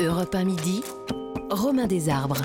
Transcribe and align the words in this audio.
Europe 0.00 0.34
1 0.34 0.44
midi, 0.44 0.82
Romain 1.50 1.86
Desarbres. 1.86 2.40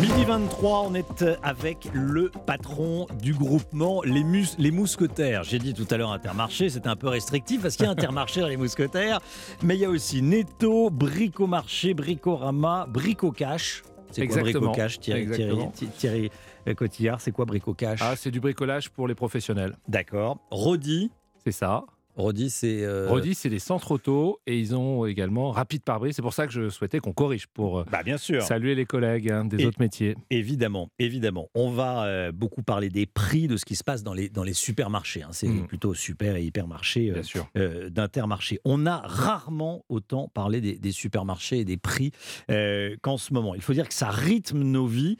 Midi 0.00 0.24
23, 0.24 0.80
on 0.88 0.94
est 0.94 1.24
avec 1.42 1.88
le 1.92 2.30
patron 2.46 3.06
du 3.20 3.34
groupement 3.34 4.02
Les, 4.04 4.22
Mus- 4.22 4.54
les 4.58 4.70
Mousquetaires. 4.70 5.42
J'ai 5.42 5.58
dit 5.58 5.74
tout 5.74 5.86
à 5.90 5.96
l'heure 5.96 6.12
Intermarché, 6.12 6.68
c'était 6.68 6.88
un 6.88 6.96
peu 6.96 7.08
restrictif 7.08 7.62
parce 7.62 7.76
qu'il 7.76 7.86
y 7.86 7.88
a 7.88 7.92
Intermarché 7.98 8.40
dans 8.40 8.46
les 8.48 8.56
Mousquetaires, 8.56 9.20
mais 9.62 9.76
il 9.76 9.80
y 9.80 9.84
a 9.84 9.90
aussi 9.90 10.22
Netto, 10.22 10.90
Bricomarché, 10.90 11.94
Bricorama, 11.94 12.86
Bricocash. 12.88 13.82
C'est 14.12 14.26
quoi. 14.26 14.42
Bricocash, 14.42 15.00
Thierry, 15.00 15.24
Thierry, 15.26 15.42
Exactement. 15.42 15.72
Thi- 15.74 15.86
Thierry, 15.96 16.30
euh, 16.68 16.74
Cotillard 16.74 17.20
C'est 17.20 17.32
quoi 17.32 17.44
Bricocash 17.44 18.00
Ah, 18.02 18.14
c'est 18.16 18.30
du 18.30 18.40
bricolage 18.40 18.90
pour 18.90 19.06
les 19.08 19.14
professionnels. 19.14 19.76
D'accord. 19.88 20.38
Rodi, 20.50 21.10
C'est 21.44 21.52
ça. 21.52 21.84
Rodi 22.16 22.50
c'est... 22.50 22.82
euh, 22.84 23.08
Rodi, 23.08 23.34
c'est 23.34 23.48
des 23.50 23.58
centres 23.58 23.92
auto 23.92 24.40
et 24.46 24.58
ils 24.58 24.74
ont 24.76 25.06
également 25.06 25.50
Rapide 25.50 25.82
pare-brise. 25.82 26.14
C'est 26.16 26.22
pour 26.22 26.34
ça 26.34 26.46
que 26.46 26.52
je 26.52 26.68
souhaitais 26.68 26.98
qu'on 27.00 27.12
corrige 27.12 27.46
pour 27.46 27.78
euh, 27.80 27.84
Bah 27.90 28.02
bien 28.02 28.18
sûr. 28.18 28.42
saluer 28.42 28.74
les 28.74 28.84
collègues 28.84 29.30
hein, 29.30 29.44
des 29.44 29.62
Et- 29.62 29.66
autres 29.66 29.80
métiers. 29.80 30.16
Évidemment, 30.30 30.90
évidemment. 30.98 31.48
On 31.54 31.70
va 31.70 32.04
euh, 32.04 32.32
beaucoup 32.32 32.62
parler 32.62 32.88
des 32.88 33.06
prix, 33.06 33.46
de 33.48 33.56
ce 33.56 33.64
qui 33.64 33.76
se 33.76 33.84
passe 33.84 34.02
dans 34.02 34.12
les, 34.14 34.28
dans 34.28 34.42
les 34.44 34.52
supermarchés. 34.52 35.22
hein. 35.22 35.28
C'est 35.32 35.48
Mhm. 35.48 35.66
plutôt 35.66 35.94
super 35.94 36.36
et 36.36 36.44
hypermarché. 36.44 37.10
euh, 37.10 37.22
euh, 37.56 37.90
d'intermarché. 37.90 38.60
On 38.64 38.86
a 38.86 38.98
rarement 39.04 39.84
autant 39.88 40.28
parlé 40.28 40.60
des, 40.60 40.76
des 40.78 40.92
supermarchés 40.92 41.58
et 41.60 41.64
des 41.64 41.76
prix 41.76 42.10
euh, 42.50 42.96
qu'en 43.02 43.16
ce 43.18 43.32
moment. 43.32 43.54
Il 43.54 43.62
faut 43.62 43.72
dire 43.72 43.88
que 43.88 43.94
ça 43.94 44.10
rythme 44.10 44.62
nos 44.62 44.86
vies. 44.86 45.16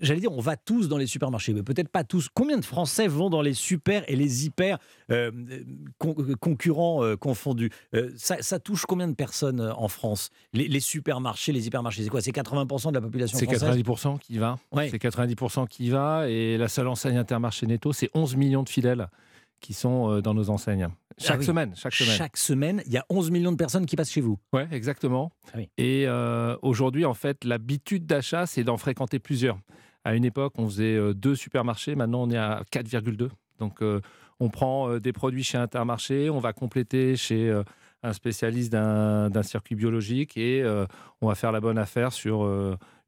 Euh, 0.00 0.04
J'allais 0.06 0.20
dire, 0.20 0.32
on 0.32 0.40
va 0.40 0.56
tous 0.56 0.88
dans 0.88 0.96
les 0.98 1.06
supermarchés, 1.06 1.52
mais 1.54 1.62
peut-être 1.62 1.88
pas 1.88 2.04
tous. 2.04 2.28
Combien 2.32 2.58
de 2.58 2.64
Français 2.64 3.06
vont 3.06 3.30
dans 3.30 3.42
les 3.42 3.54
super 3.54 4.02
et 4.08 4.16
les 4.16 4.46
hyper 4.46 4.78
euh, 5.10 5.30
con- 5.98 6.14
concurrents 6.40 7.04
euh, 7.04 7.16
confondus? 7.16 7.70
Euh, 7.94 8.10
ça, 8.16 8.36
ça 8.42 8.58
touche 8.58 8.86
combien 8.86 9.08
de 9.08 9.14
personnes 9.14 9.60
euh, 9.60 9.72
en 9.74 9.88
France? 9.88 10.30
Les, 10.52 10.68
les 10.68 10.80
supermarchés, 10.80 11.52
les 11.52 11.66
hypermarchés, 11.66 12.02
c'est 12.02 12.08
quoi? 12.08 12.20
C'est 12.20 12.30
80% 12.32 12.88
de 12.90 12.94
la 12.94 13.00
population 13.00 13.38
C'est 13.38 13.46
française? 13.46 13.76
90% 13.78 14.18
qui 14.18 14.34
y 14.34 14.38
va. 14.38 14.58
Ouais. 14.72 14.88
C'est 14.90 15.02
90% 15.02 15.68
qui 15.68 15.86
y 15.86 15.90
va. 15.90 16.28
Et 16.28 16.56
la 16.56 16.68
seule 16.68 16.88
enseigne 16.88 17.16
Intermarché 17.16 17.66
Netto, 17.66 17.92
c'est 17.92 18.10
11 18.14 18.36
millions 18.36 18.62
de 18.62 18.68
fidèles 18.68 19.08
qui 19.60 19.74
sont 19.74 20.10
euh, 20.10 20.22
dans 20.22 20.32
nos 20.32 20.48
enseignes. 20.48 20.88
Chaque 21.18 21.36
Ah 21.36 21.38
oui. 21.40 21.44
semaine. 21.44 21.72
Chaque 21.76 21.92
semaine. 21.94 22.16
Chaque 22.16 22.36
semaine, 22.38 22.82
il 22.86 22.92
y 22.92 22.96
a 22.96 23.04
11 23.10 23.30
millions 23.30 23.52
de 23.52 23.56
personnes 23.58 23.84
qui 23.84 23.94
passent 23.94 24.10
chez 24.10 24.22
vous. 24.22 24.38
Ouais, 24.54 24.66
exactement. 24.72 25.32
Ah 25.48 25.56
oui. 25.58 25.68
Et 25.76 26.04
euh, 26.06 26.56
aujourd'hui, 26.62 27.04
en 27.04 27.12
fait, 27.12 27.44
l'habitude 27.44 28.06
d'achat, 28.06 28.46
c'est 28.46 28.64
d'en 28.64 28.78
fréquenter 28.78 29.18
plusieurs. 29.18 29.58
À 30.04 30.14
une 30.14 30.24
époque, 30.24 30.54
on 30.56 30.66
faisait 30.66 30.96
euh, 30.96 31.12
deux 31.12 31.34
supermarchés. 31.34 31.94
Maintenant, 31.94 32.22
on 32.22 32.30
est 32.30 32.38
à 32.38 32.62
4,2. 32.72 33.28
Donc, 33.58 33.82
euh, 33.82 34.00
on 34.38 34.48
prend 34.48 34.88
euh, 34.88 35.00
des 35.00 35.12
produits 35.12 35.44
chez 35.44 35.58
Intermarché, 35.58 36.30
on 36.30 36.38
va 36.38 36.52
compléter 36.52 37.16
chez 37.16 37.54
un 38.02 38.12
spécialiste 38.14 38.72
d'un 38.72 39.42
circuit 39.42 39.74
biologique 39.74 40.38
et 40.38 40.64
on 41.20 41.28
va 41.28 41.34
faire 41.34 41.52
la 41.52 41.60
bonne 41.60 41.76
affaire 41.76 42.14
sur 42.14 42.48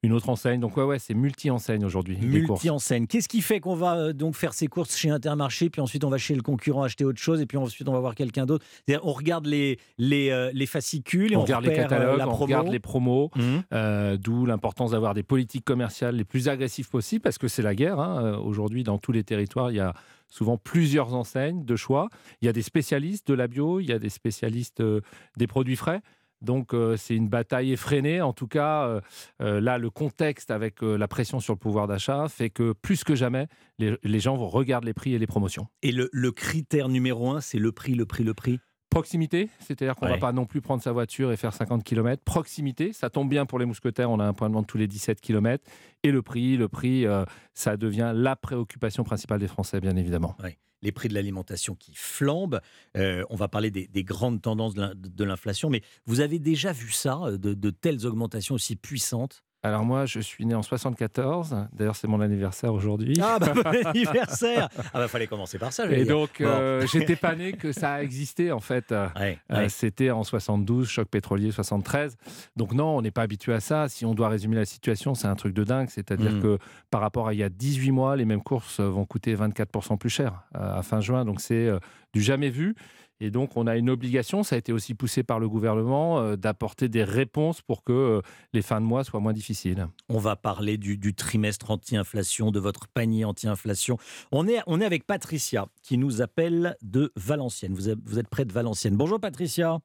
une 0.02 0.12
autre 0.12 0.28
enseigne. 0.28 0.60
Donc, 0.60 0.76
ouais, 0.76 0.82
ouais, 0.84 0.98
c'est 0.98 1.14
multi-enseigne 1.14 1.84
aujourd'hui. 1.84 2.16
Multi-enseigne. 2.20 3.06
Qu'est-ce 3.06 3.28
qui 3.28 3.40
fait 3.40 3.60
qu'on 3.60 3.74
va 3.76 3.96
euh, 3.96 4.12
donc 4.12 4.34
faire 4.34 4.52
ses 4.52 4.66
courses 4.66 4.96
chez 4.96 5.10
Intermarché, 5.10 5.70
puis 5.70 5.80
ensuite 5.80 6.04
on 6.04 6.08
va 6.10 6.18
chez 6.18 6.34
le 6.34 6.42
concurrent 6.42 6.82
acheter 6.82 7.04
autre 7.04 7.20
chose, 7.20 7.40
et 7.40 7.46
puis 7.46 7.56
ensuite 7.58 7.88
on 7.88 7.92
va 7.92 8.00
voir 8.00 8.14
quelqu'un 8.14 8.44
d'autre? 8.46 8.64
On 9.02 9.12
regarde 9.12 9.46
les, 9.46 9.78
les, 9.98 10.30
euh, 10.30 10.50
les 10.54 10.66
fascicules, 10.66 11.32
et 11.32 11.36
on, 11.36 11.40
On 11.40 11.42
regarde 11.44 11.64
les 11.64 11.70
euh, 11.70 11.76
catalogues, 11.76 12.18
la 12.18 12.26
on 12.26 12.30
promo. 12.30 12.44
regarde 12.44 12.68
les 12.68 12.78
promos. 12.80 13.30
Mhm. 13.36 13.62
Euh, 13.72 14.16
D'où 14.16 14.44
l'importance 14.46 14.90
d'avoir 14.90 15.14
des 15.14 15.22
politiques 15.22 15.64
commerciales 15.64 16.16
les 16.16 16.24
plus 16.24 16.48
agressives 16.48 16.88
possibles, 16.88 17.22
parce 17.22 17.38
que 17.38 17.48
c'est 17.48 17.62
la 17.62 17.74
guerre. 17.74 18.00
hein. 18.00 18.24
Euh, 18.24 18.36
Aujourd'hui, 18.38 18.82
dans 18.84 18.98
tous 18.98 19.12
les 19.12 19.22
territoires, 19.24 19.70
il 19.70 19.76
y 19.76 19.80
a 19.80 19.94
souvent 20.28 20.56
plusieurs 20.56 21.14
enseignes 21.14 21.64
de 21.64 21.76
choix. 21.76 22.08
Il 22.40 22.46
y 22.46 22.48
a 22.48 22.52
des 22.52 22.62
spécialistes 22.62 23.28
de 23.28 23.34
la 23.34 23.46
bio, 23.46 23.80
il 23.80 23.86
y 23.88 23.92
a 23.92 23.98
des 23.98 24.08
spécialistes 24.08 24.80
euh, 24.80 25.00
des 25.36 25.46
produits 25.46 25.76
frais. 25.76 26.00
Donc 26.42 26.74
euh, 26.74 26.96
c'est 26.96 27.14
une 27.14 27.28
bataille 27.28 27.72
effrénée. 27.72 28.20
En 28.20 28.32
tout 28.32 28.48
cas, 28.48 28.86
euh, 28.86 29.00
euh, 29.40 29.60
là, 29.60 29.78
le 29.78 29.90
contexte 29.90 30.50
avec 30.50 30.82
la 30.82 31.08
pression 31.08 31.40
sur 31.40 31.54
le 31.54 31.58
pouvoir 31.58 31.86
d'achat 31.86 32.28
fait 32.28 32.50
que 32.50 32.72
plus 32.72 33.04
que 33.04 33.14
jamais, 33.14 33.46
les, 33.78 34.20
gens 34.20 34.36
vont 34.36 34.48
regarder 34.48 34.86
les 34.86 34.94
prix 34.94 35.14
et 35.14 35.18
les 35.18 35.26
promotions. 35.26 35.66
Et 35.82 35.92
le 35.92 36.30
critère 36.30 36.88
numéro 36.88 37.30
un, 37.30 37.40
c'est 37.40 37.58
le 37.58 37.72
prix, 37.72 37.94
le 37.94 38.06
prix, 38.06 38.24
le 38.24 38.34
prix? 38.34 38.60
Proximité, 38.92 39.48
c'est-à-dire 39.58 39.96
qu'on 39.96 40.04
ne 40.06 40.10
Ouais. 40.12 40.16
va 40.18 40.26
pas 40.28 40.32
non 40.32 40.44
plus 40.44 40.60
prendre 40.60 40.82
sa 40.82 40.92
voiture 40.92 41.32
et 41.32 41.36
faire 41.36 41.52
50 41.54 41.82
km. 41.82 42.22
Proximité, 42.24 42.92
ça 42.92 43.08
tombe 43.10 43.28
bien 43.30 43.46
pour 43.46 43.58
les 43.58 43.64
mousquetaires, 43.64 44.10
on 44.10 44.20
a 44.20 44.24
un 44.24 44.34
point 44.34 44.48
de 44.50 44.54
vente 44.54 44.66
tous 44.66 44.76
les 44.78 44.86
17 44.86 45.20
km. 45.20 45.64
Et 46.02 46.10
le 46.10 46.20
prix, 46.22 46.56
le 46.58 46.68
prix, 46.68 47.06
euh, 47.06 47.24
ça 47.54 47.76
devient 47.76 48.12
la 48.14 48.36
préoccupation 48.36 49.02
principale 49.02 49.40
des 49.40 49.48
Français, 49.48 49.80
bien 49.80 49.96
évidemment. 49.96 50.36
Les 50.82 50.92
prix 50.92 51.08
de 51.08 51.14
l'alimentation 51.14 51.74
qui 51.76 51.92
flambent. 51.94 52.60
Euh, 52.96 53.24
on 53.30 53.36
va 53.36 53.46
parler 53.48 53.70
des, 53.70 53.86
des 53.86 54.02
grandes 54.04 54.42
tendances 54.42 54.74
de 54.74 54.80
l'in- 54.82 54.92
de 54.96 55.24
l'inflation, 55.24 55.70
mais 55.70 55.80
vous 56.06 56.20
avez 56.20 56.38
déjà 56.40 56.72
vu 56.72 56.90
ça, 56.90 57.18
euh, 57.22 57.38
de, 57.38 57.54
de 57.54 57.70
telles 57.70 58.04
augmentations 58.04 58.56
aussi 58.56 58.74
puissantes? 58.76 59.44
Alors 59.64 59.84
moi, 59.84 60.06
je 60.06 60.18
suis 60.18 60.44
né 60.44 60.56
en 60.56 60.62
74, 60.62 61.68
d'ailleurs 61.72 61.94
c'est 61.94 62.08
mon 62.08 62.20
anniversaire 62.20 62.74
aujourd'hui. 62.74 63.14
Ah, 63.22 63.38
bah, 63.38 63.52
bon 63.54 63.62
anniversaire 63.86 64.68
Ah, 64.92 64.98
bah, 64.98 65.06
fallait 65.08 65.28
commencer 65.28 65.56
par 65.58 65.72
ça. 65.72 65.86
et 65.90 66.04
dire. 66.04 66.06
donc, 66.16 66.40
euh, 66.40 66.84
j'étais 66.92 67.14
pas 67.14 67.36
né 67.36 67.52
que 67.52 67.70
ça 67.72 67.92
a 67.94 68.02
existé 68.02 68.50
en 68.50 68.58
fait. 68.60 68.90
Ouais, 68.90 69.38
Euh, 69.52 69.56
ouais. 69.58 69.68
C'était 69.68 70.10
en 70.10 70.24
72, 70.24 70.88
choc 70.88 71.08
pétrolier 71.08 71.52
73. 71.52 72.16
Donc 72.56 72.72
non, 72.72 72.96
on 72.96 73.02
n'est 73.02 73.12
pas 73.12 73.22
habitué 73.22 73.52
à 73.54 73.60
ça. 73.60 73.88
Si 73.88 74.04
on 74.04 74.14
doit 74.14 74.28
résumer 74.28 74.56
la 74.56 74.64
situation, 74.64 75.14
c'est 75.14 75.28
un 75.28 75.36
truc 75.36 75.54
de 75.54 75.62
dingue. 75.64 75.88
C'est-à-dire 75.90 76.32
Mm. 76.32 76.40
que 76.42 76.58
par 76.90 77.00
rapport 77.00 77.28
à 77.28 77.32
il 77.34 77.38
y 77.38 77.42
a 77.44 77.48
18 77.48 77.92
mois, 77.92 78.16
les 78.16 78.24
mêmes 78.24 78.42
courses 78.42 78.80
vont 78.80 79.04
coûter 79.04 79.34
24% 79.36 79.96
plus 79.96 80.10
cher 80.10 80.42
euh, 80.56 80.78
à 80.78 80.82
fin 80.82 81.00
juin. 81.00 81.24
Donc 81.24 81.40
c'est 81.40 81.68
euh, 81.68 81.78
du 82.12 82.20
jamais 82.20 82.50
vu. 82.50 82.74
Et 83.22 83.30
donc 83.30 83.56
on 83.56 83.68
a 83.68 83.76
une 83.76 83.88
obligation, 83.88 84.42
ça 84.42 84.56
a 84.56 84.58
été 84.58 84.72
aussi 84.72 84.94
poussé 84.94 85.22
par 85.22 85.38
le 85.38 85.48
gouvernement, 85.48 86.18
euh, 86.18 86.34
d'apporter 86.34 86.88
des 86.88 87.04
réponses 87.04 87.62
pour 87.62 87.84
que 87.84 87.92
euh, 87.92 88.20
les 88.52 88.62
fins 88.62 88.80
de 88.80 88.86
mois 88.86 89.04
soient 89.04 89.20
moins 89.20 89.32
difficiles. 89.32 89.86
On 90.08 90.18
va 90.18 90.34
parler 90.34 90.76
du, 90.76 91.14
trimestre 91.14 91.70
anti-inflation, 91.70 92.50
de 92.50 92.58
votre 92.58 92.88
panier 92.88 93.24
anti-inflation. 93.24 93.96
On 94.32 94.48
est, 94.48 94.58
on 94.66 94.80
est 94.80 94.84
avec 94.84 95.06
Patricia 95.06 95.66
qui 95.84 95.98
nous 95.98 96.20
appelle 96.20 96.76
de 96.82 97.12
Valenciennes. 97.14 97.74
Vous 97.74 97.90
êtes, 97.90 97.98
vous 98.04 98.18
êtes 98.18 98.28
près 98.28 98.44
de 98.44 98.52
Valenciennes. 98.52 98.96
Bonjour 98.96 99.20
Patricia. 99.20 99.78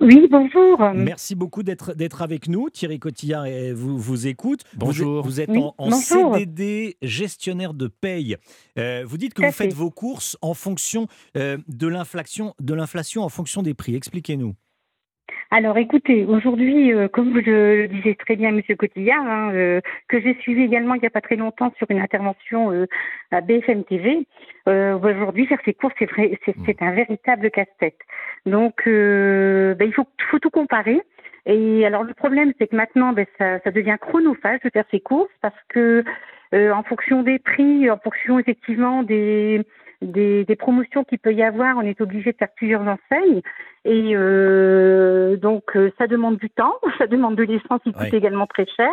Oui, 0.00 0.26
bonjour. 0.30 0.78
Merci 0.94 1.34
beaucoup 1.34 1.62
d'être 1.62 1.94
d'être 1.94 2.22
avec 2.22 2.48
nous. 2.48 2.70
Thierry 2.70 2.98
Cotillard 2.98 3.44
et 3.46 3.72
vous, 3.72 3.98
vous 3.98 4.26
écoute. 4.26 4.62
Vous 4.72 4.78
Bonjour. 4.78 5.18
êtes, 5.20 5.24
vous 5.26 5.40
êtes 5.40 5.50
Oui, 5.50 5.62
en. 5.76 5.90
CDD, 5.90 6.96
gestionnaire 7.02 7.74
de 7.74 7.86
paye. 7.86 8.36
Euh, 8.78 9.04
vous 9.06 9.18
dites 9.18 9.34
que 9.34 9.42
vous 9.42 9.52
faites 9.52 9.70
fait. 9.72 9.76
vos 9.76 9.90
courses 9.90 10.38
en 10.40 10.54
fonction 10.54 11.06
euh, 11.36 11.58
de 11.68 11.86
l'inflation, 11.86 12.54
de 12.60 12.72
l'inflation 12.74 13.22
en 13.24 13.28
fonction 13.28 13.62
des 13.62 13.74
prix. 13.74 13.94
Expliquez-nous. 13.94 14.54
Alors 15.52 15.78
écoutez, 15.78 16.24
aujourd'hui, 16.26 16.94
euh, 16.94 17.08
comme 17.08 17.32
vous 17.32 17.40
le 17.44 17.88
disiez 17.88 18.14
très 18.14 18.36
bien, 18.36 18.52
Monsieur 18.52 18.76
Cotillard, 18.76 19.26
hein, 19.26 19.50
euh, 19.52 19.80
que 20.06 20.20
j'ai 20.20 20.34
suivi 20.42 20.62
également 20.62 20.94
il 20.94 21.00
n'y 21.00 21.08
a 21.08 21.10
pas 21.10 21.20
très 21.20 21.34
longtemps 21.34 21.72
sur 21.76 21.90
une 21.90 21.98
intervention 21.98 22.70
euh, 22.70 22.86
à 23.32 23.40
BFM 23.40 23.82
TV, 23.82 24.24
euh, 24.68 24.96
aujourd'hui 24.96 25.46
faire 25.46 25.58
ses 25.64 25.74
courses, 25.74 25.94
c'est 25.98 26.08
vrai, 26.08 26.38
c'est 26.44 26.54
c'est 26.64 26.80
un 26.82 26.92
véritable 26.92 27.50
casse-tête. 27.50 27.98
Donc, 28.46 28.86
euh, 28.86 29.74
ben, 29.74 29.88
il 29.88 29.92
faut, 29.92 30.06
faut 30.30 30.38
tout 30.38 30.50
comparer. 30.50 31.02
Et 31.46 31.84
alors 31.84 32.04
le 32.04 32.14
problème, 32.14 32.52
c'est 32.58 32.68
que 32.68 32.76
maintenant, 32.76 33.12
ben, 33.12 33.26
ça, 33.36 33.58
ça 33.58 33.72
devient 33.72 33.96
chronophage 34.00 34.60
de 34.60 34.70
faire 34.70 34.84
ses 34.92 35.00
courses 35.00 35.32
parce 35.42 35.60
que 35.68 36.04
euh, 36.54 36.70
en 36.70 36.84
fonction 36.84 37.24
des 37.24 37.40
prix, 37.40 37.90
en 37.90 37.98
fonction 37.98 38.38
effectivement 38.38 39.02
des 39.02 39.62
des, 40.02 40.44
des 40.44 40.56
promotions 40.56 41.04
qu'il 41.04 41.18
peut 41.18 41.32
y 41.32 41.42
avoir, 41.42 41.76
on 41.76 41.82
est 41.82 42.00
obligé 42.00 42.32
de 42.32 42.36
faire 42.36 42.52
plusieurs 42.56 42.82
enseignes. 42.82 43.42
Et 43.84 44.12
euh, 44.14 45.36
donc, 45.36 45.74
euh, 45.74 45.90
ça 45.98 46.06
demande 46.06 46.36
du 46.36 46.50
temps, 46.50 46.74
ça 46.98 47.06
demande 47.06 47.36
de 47.36 47.44
l'essence 47.44 47.80
qui 47.82 47.92
coûte 47.92 48.02
Ouais. 48.02 48.18
également 48.18 48.46
très 48.46 48.66
cher. 48.66 48.90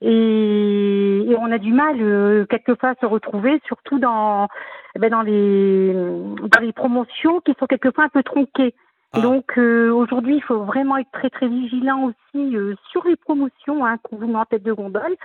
Et, 0.00 1.24
et 1.28 1.36
on 1.38 1.50
a 1.50 1.58
du 1.58 1.72
mal, 1.72 1.96
euh, 2.00 2.44
quelquefois, 2.46 2.90
à 2.90 2.94
se 3.00 3.06
retrouver, 3.06 3.60
surtout 3.66 3.98
dans, 3.98 4.48
eh 4.94 4.98
ben, 4.98 5.10
dans, 5.10 5.22
les, 5.22 5.92
dans 5.92 6.60
les 6.60 6.72
promotions 6.72 7.40
qui 7.40 7.54
sont 7.58 7.66
quelquefois 7.66 8.04
un 8.04 8.08
peu 8.08 8.22
tronquées. 8.22 8.74
Ah. 9.12 9.20
Donc, 9.20 9.58
euh, 9.58 9.90
aujourd'hui, 9.90 10.36
il 10.36 10.42
faut 10.42 10.64
vraiment 10.64 10.96
être 10.96 11.10
très, 11.12 11.30
très 11.30 11.48
vigilant 11.48 12.04
aussi 12.04 12.56
euh, 12.56 12.74
sur 12.90 13.06
les 13.06 13.16
promotions 13.16 13.84
hein, 13.84 13.98
qu'on 14.02 14.16
vous 14.16 14.26
met 14.26 14.36
en 14.36 14.44
tête 14.44 14.62
de 14.62 14.72
gondole. 14.72 15.16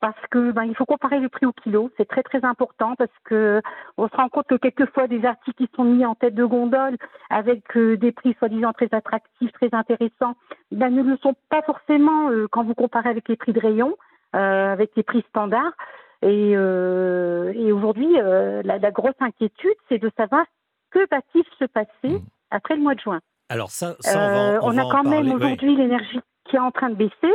Parce 0.00 0.20
que 0.30 0.52
ben, 0.52 0.62
il 0.62 0.76
faut 0.76 0.84
comparer 0.84 1.18
le 1.18 1.28
prix 1.28 1.44
au 1.44 1.52
kilo, 1.52 1.90
c'est 1.96 2.06
très 2.06 2.22
très 2.22 2.44
important 2.44 2.94
parce 2.94 3.10
que 3.24 3.60
on 3.96 4.08
se 4.08 4.14
rend 4.14 4.28
compte 4.28 4.46
que 4.46 4.54
quelquefois 4.54 5.08
des 5.08 5.24
articles 5.24 5.56
qui 5.56 5.68
sont 5.74 5.82
mis 5.82 6.06
en 6.06 6.14
tête 6.14 6.36
de 6.36 6.44
gondole 6.44 6.96
avec 7.30 7.76
euh, 7.76 7.96
des 7.96 8.12
prix 8.12 8.36
soi-disant 8.38 8.72
très 8.72 8.88
attractifs, 8.92 9.50
très 9.54 9.70
intéressants, 9.72 10.36
ben, 10.70 10.90
ne 10.90 11.02
le 11.02 11.16
sont 11.16 11.34
pas 11.50 11.62
forcément 11.62 12.30
euh, 12.30 12.46
quand 12.48 12.62
vous 12.62 12.74
comparez 12.74 13.08
avec 13.08 13.28
les 13.28 13.34
prix 13.34 13.52
de 13.52 13.58
rayon, 13.58 13.96
euh, 14.36 14.72
avec 14.72 14.92
les 14.94 15.02
prix 15.02 15.24
standards. 15.30 15.72
Et, 16.22 16.52
euh, 16.56 17.52
et 17.56 17.72
aujourd'hui, 17.72 18.20
euh, 18.20 18.62
la, 18.64 18.78
la 18.78 18.90
grosse 18.92 19.18
inquiétude, 19.18 19.74
c'est 19.88 19.98
de 19.98 20.12
savoir 20.16 20.44
que 20.92 21.00
va-t-il 21.10 21.44
se 21.58 21.64
passer 21.64 21.88
Mm. 22.04 22.37
Après 22.50 22.76
le 22.76 22.82
mois 22.82 22.94
de 22.94 23.00
juin. 23.00 23.20
Alors 23.48 23.70
ça, 23.70 23.96
ça, 24.00 24.18
on 24.18 24.32
va, 24.32 24.52
Euh, 24.54 24.58
on 24.62 24.68
on 24.68 24.72
va 24.72 24.82
a 24.82 24.84
en 24.84 24.90
quand 24.90 25.04
même. 25.04 25.26
Oui. 25.28 25.32
aujourd'hui 25.34 25.76
l'énergie 25.76 26.20
qui 26.44 26.56
est 26.56 26.60
en 26.60 26.70
train 26.70 26.90
de 26.90 26.94
baisser. 26.94 27.34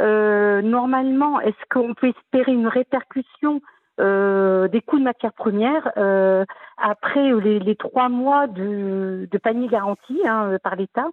Euh, 0.00 0.62
normalement, 0.62 1.40
est-ce 1.40 1.64
qu'on 1.70 1.94
peut 1.94 2.08
espérer 2.08 2.52
une 2.52 2.66
répercussion 2.66 3.60
euh, 4.00 4.66
des 4.68 4.80
coûts 4.80 4.98
de 4.98 5.04
matières 5.04 5.32
premières 5.34 5.92
euh, 5.96 6.44
après 6.78 7.32
les, 7.40 7.58
les 7.60 7.76
trois 7.76 8.08
mois 8.08 8.46
de, 8.46 9.28
de 9.30 9.38
panier 9.38 9.68
garanti 9.68 10.18
hein, 10.26 10.46
euh, 10.52 10.58
par 10.58 10.76
l'État? 10.76 11.06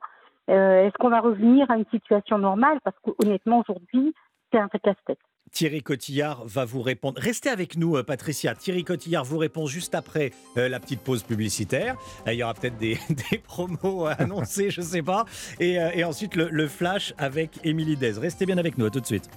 Est-ce 0.48 0.98
qu'on 0.98 1.10
va 1.10 1.20
revenir 1.20 1.70
à 1.70 1.76
une 1.78 1.86
situation 1.92 2.40
normale? 2.40 2.80
Parce 2.84 2.96
qu'honnêtement, 3.04 3.60
aujourd'hui, 3.60 4.16
c'est 4.52 4.58
un 4.58 4.66
vrai 4.66 4.80
casse-tête. 4.80 5.20
Thierry 5.52 5.82
Cotillard 5.82 6.44
va 6.46 6.66
vous 6.66 6.82
répondre. 6.82 7.20
Restez 7.22 7.50
avec 7.50 7.78
nous, 7.78 7.98
euh, 7.98 8.04
Patricia. 8.04 8.56
Thierry 8.56 8.84
Cotillard 8.84 9.26
vous 9.26 9.38
répond 9.38 9.68
juste 9.68 9.96
après 9.96 10.32
euh, 10.58 10.70
la 10.70 10.80
petite 10.80 11.02
pause 11.02 11.24
publicitaire. 11.24 11.96
Euh, 12.28 12.34
il 12.34 12.40
y 12.40 12.44
aura 12.44 12.54
peut-être 12.54 12.78
des, 12.78 12.98
promos 13.44 14.06
annoncés, 14.06 14.72
je 14.72 14.82
ne 14.82 14.86
sais 14.86 15.02
pas. 15.02 15.26
Et, 15.60 16.04
ensuite, 16.04 16.36
le, 16.36 16.68
flash 16.68 17.14
avec 17.18 17.60
Émilie 17.64 17.98
Dez. 17.98 18.14
Restez 18.14 18.46
bien 18.46 18.58
avec 18.58 18.78
nous, 18.78 18.86
à 18.86 18.90
tout 18.90 19.00
de 19.00 19.06
suite. 19.06 19.30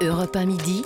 Europe 0.00 0.34
1 0.34 0.46
midi, 0.46 0.82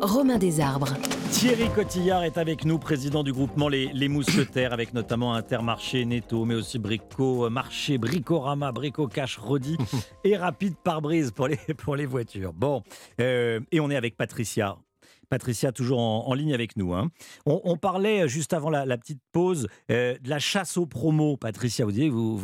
Romain 0.00 0.38
Desarbres. 0.38 0.94
Thierry 1.30 1.68
Cotillard 1.74 2.24
est 2.24 2.38
avec 2.38 2.64
nous, 2.64 2.78
président 2.78 3.22
du 3.22 3.32
groupement 3.32 3.68
Les, 3.68 4.08
Mousquetaires, 4.08 4.72
avec 4.72 4.94
notamment 4.94 5.34
Intermarché, 5.34 6.04
Netto, 6.04 6.44
mais 6.44 6.54
aussi 6.54 6.78
Brico 6.78 7.50
Marché, 7.50 7.98
Bricorama, 7.98 8.72
Brico 8.72 9.06
Cash, 9.08 9.36
Rodi 9.38 9.76
et 10.24 10.36
Rapide 10.36 10.74
Pare-Brise 10.82 11.32
pour 11.32 11.48
les, 11.48 11.58
pour 11.76 11.96
les 11.96 12.06
voitures. 12.06 12.52
Bon, 12.52 12.82
euh, 13.20 13.60
et 13.72 13.80
on 13.80 13.90
est 13.90 13.96
avec 13.96 14.16
Patricia. 14.16 14.76
Patricia, 15.28 15.72
toujours 15.72 15.98
en, 15.98 16.34
ligne 16.34 16.54
avec 16.54 16.76
nous. 16.76 16.94
Hein. 16.94 17.08
On, 17.46 17.76
parlait 17.76 18.22
euh, 18.22 18.28
juste 18.28 18.52
avant 18.52 18.70
la, 18.70 18.98
petite 18.98 19.20
pause 19.32 19.68
euh, 19.90 20.16
de 20.18 20.28
la 20.28 20.38
chasse 20.38 20.76
aux 20.76 20.86
promos. 20.86 21.36
Patricia, 21.36 21.84
vous 21.84 21.92
disiez 21.92 22.08
vous, 22.08 22.36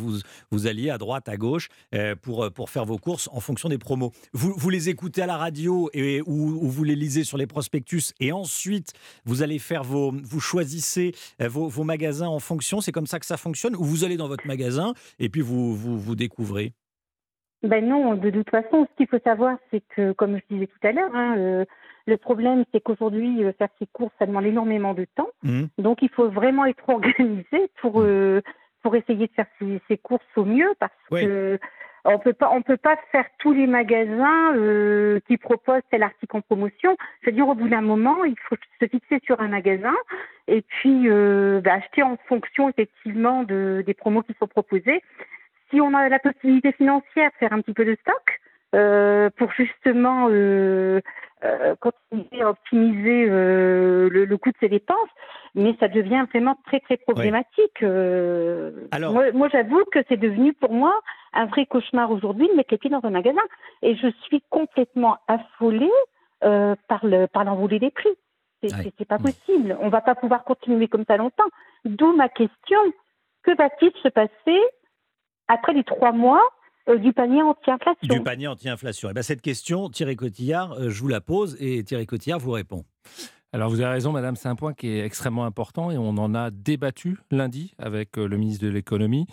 vous, 0.51 0.67
alliez 0.67 0.91
à 0.91 0.99
droite, 0.99 1.29
à 1.29 1.37
gauche 1.37 1.69
euh, 1.95 2.15
pour, 2.17 2.51
pour 2.53 2.71
faire 2.71 2.85
vos 2.85 2.99
courses 2.99 3.29
en 3.33 3.41
fonction 3.41 3.69
des 3.69 3.79
promos. 3.79 4.13
Vous, 4.33 4.55
vous 4.57 4.71
les 4.71 4.89
écoutez 4.89 5.23
à 5.23 5.27
la 5.27 5.37
radio 5.37 5.91
ou, 6.27 6.69
vous 6.69 6.85
les 6.85 6.97
lisez 6.97 7.25
sur 7.25 7.39
les 7.39 7.47
prospectus 7.47 8.13
et 8.21 8.33
ensuite 8.33 8.93
vous 9.25 9.43
allez 9.43 9.59
faire 9.59 9.85
vos. 9.85 10.13
Vous 10.13 10.41
choisissez 10.41 11.13
vos, 11.39 11.85
magasins 11.85 12.29
en 12.29 12.39
fonction. 12.39 12.81
C'est 12.81 12.93
comme 12.93 13.07
ça 13.07 13.19
que 13.19 13.27
ça 13.27 13.37
fonctionne 13.37 13.77
Ou 13.77 13.85
vous 13.85 14.05
allez 14.05 14.17
dans 14.17 14.29
votre 14.29 14.47
magasin 14.47 14.95
et 15.19 15.29
puis 15.29 15.41
vous, 15.41 15.75
vous, 15.75 15.99
vous 15.99 16.15
découvrez? 16.15 16.73
Ben 17.63 17.87
non, 17.87 18.15
de 18.15 18.31
toute 18.31 18.51
façon, 18.51 18.89
ce 18.91 18.97
qu'il 18.97 19.07
faut 19.07 19.23
savoir, 19.23 19.57
c'est 19.71 19.83
que, 19.95 20.13
comme 20.13 20.37
je 20.37 20.55
disais 20.55 20.67
tout 20.67 20.87
à 20.87 20.91
l'heure, 20.91 21.15
hein, 21.15 21.65
le 22.07 22.17
problème, 22.17 22.65
c'est 22.73 22.81
qu'aujourd'hui, 22.81 23.45
euh, 23.45 23.53
faire 23.53 23.69
ses 23.79 23.87
courses, 23.87 24.13
ça 24.19 24.27
demande 24.27 24.47
énormément 24.47 24.95
de 24.95 25.07
temps. 25.15 25.31
Mmh. 25.43 25.65
Donc, 25.79 26.03
il 26.03 26.09
faut 26.09 26.29
vraiment 26.29 26.65
être 26.65 26.89
organisé 26.89 27.71
pour, 27.81 28.01
mmh. 28.01 28.07
euh, 28.07 28.41
pour 28.83 28.97
essayer 28.97 29.27
de 29.27 29.33
faire 29.33 29.47
ses, 29.89 29.99
courses 29.99 30.25
au 30.37 30.45
mieux 30.45 30.73
parce 30.81 30.93
que 31.11 31.59
on 32.05 32.19
peut 32.19 32.33
pas 32.33 32.51
on 32.51 32.63
peut 32.63 32.77
pas 32.77 32.97
faire 33.13 33.27
tous 33.39 33.53
les 33.53 33.69
magasins 33.69 34.57
euh, 34.57 35.21
qui 35.29 35.37
proposent 35.37 35.83
tel 35.89 36.03
article 36.03 36.37
en 36.37 36.41
promotion. 36.41 36.97
C'est-à-dire 37.23 37.47
au 37.47 37.55
bout 37.55 37.69
d'un 37.69 37.81
moment, 37.81 38.25
il 38.25 38.35
faut 38.49 38.57
se 38.81 38.89
fixer 38.89 39.21
sur 39.25 39.41
un 39.41 39.47
magasin 39.47 39.95
et 40.49 40.63
puis 40.63 41.09
bah, 41.61 41.75
acheter 41.75 42.03
en 42.03 42.17
fonction 42.27 42.69
effectivement 42.71 43.45
de, 43.45 43.85
des 43.87 43.95
promos 43.95 44.23
qui 44.23 44.35
sont 44.41 44.49
proposés. 44.49 45.01
Si 45.71 45.81
on 45.81 45.95
a 45.95 46.09
la 46.09 46.19
possibilité 46.19 46.73
financière, 46.73 47.31
faire 47.39 47.53
un 47.53 47.61
petit 47.61 47.73
peu 47.73 47.85
de 47.85 47.97
stock. 48.01 48.41
Euh, 48.75 49.29
pour 49.37 49.53
justement 49.53 50.29
euh, 50.31 51.03
euh, 51.45 51.75
continuer 51.79 52.41
à 52.41 52.49
optimiser 52.49 53.27
le, 53.27 54.09
le, 54.09 54.37
coût 54.39 54.51
de 54.51 54.57
ses 54.61 54.71
dépenses, 54.71 55.11
mais 55.55 55.77
ça 55.79 55.89
devient 55.89 56.25
vraiment 56.31 56.57
très 56.65 56.81
très 56.81 56.97
problématique. 56.97 57.83
Alors... 57.83 59.13
Moi, 59.13 59.31
moi 59.33 59.51
j'avoue 59.53 59.85
que 59.93 59.99
c'est 60.09 60.17
devenu 60.17 60.55
pour 60.55 60.73
moi 60.73 60.99
un 61.35 61.45
vrai 61.45 61.67
cauchemar 61.67 62.11
aujourd'hui 62.11 62.49
de 62.49 62.55
mettre 62.55 62.73
les 62.73 62.79
pieds 62.79 62.89
dans 62.89 63.05
un 63.05 63.11
magasin, 63.11 63.43
et 63.83 63.95
je 63.95 64.09
suis 64.23 64.43
complètement 64.49 65.19
affolée 65.29 65.93
par 66.41 67.05
le 67.05 67.27
par 67.27 67.45
l'envolée 67.45 67.79
des 67.79 67.91
prix. 67.91 68.17
C'est 68.67 69.05
pas 69.05 69.19
possible. 69.19 69.77
On 69.81 69.91
va 69.91 70.01
pas 70.01 70.15
pouvoir 70.15 70.45
continuer 70.45 70.89
comme 70.89 71.05
ça 71.07 71.19
longtemps. 71.19 71.51
D'où 71.85 72.17
ma 72.17 72.31
question 72.31 72.79
que 73.43 73.55
va-t-il 73.55 73.93
se 74.03 74.09
passer 74.09 74.61
après 75.49 75.75
les 75.75 75.85
trois 75.85 76.13
mois 76.13 76.43
euh, 76.89 76.99
du 76.99 77.13
panier 77.13 77.43
anti-inflation. 77.43 78.15
Du 78.15 78.23
panier 78.23 78.49
anti-inflation. 78.49 79.09
Et 79.09 79.11
eh 79.13 79.15
bien 79.15 79.23
cette 79.23 79.43
question, 79.43 79.89
Thierry 79.89 80.17
Cotillard, 80.17 80.73
euh, 80.73 80.91
je 80.91 81.01
vous 81.01 81.09
la 81.09 81.21
pose 81.21 81.57
et 81.61 81.85
Thierry 81.85 82.07
Cotillard 82.07 82.41
vous 82.41 82.51
répond. 82.51 82.85
Alors 83.53 83.71
vous 83.71 83.81
avez 83.81 83.91
raison, 83.91 84.11
Madame, 84.11 84.35
c'est 84.35 84.49
un 84.49 84.57
point 84.57 84.73
qui 84.73 84.89
est 84.89 85.05
extrêmement 85.05 85.45
important 85.45 85.91
et 85.91 85.99
on 85.99 86.09
en 86.09 86.35
a 86.35 86.51
débattu 86.51 87.19
lundi 87.31 87.75
avec 87.79 88.19
euh, 88.19 88.27
le 88.27 88.37
ministre 88.37 88.65
de 88.65 88.71
l'économie. 88.71 89.27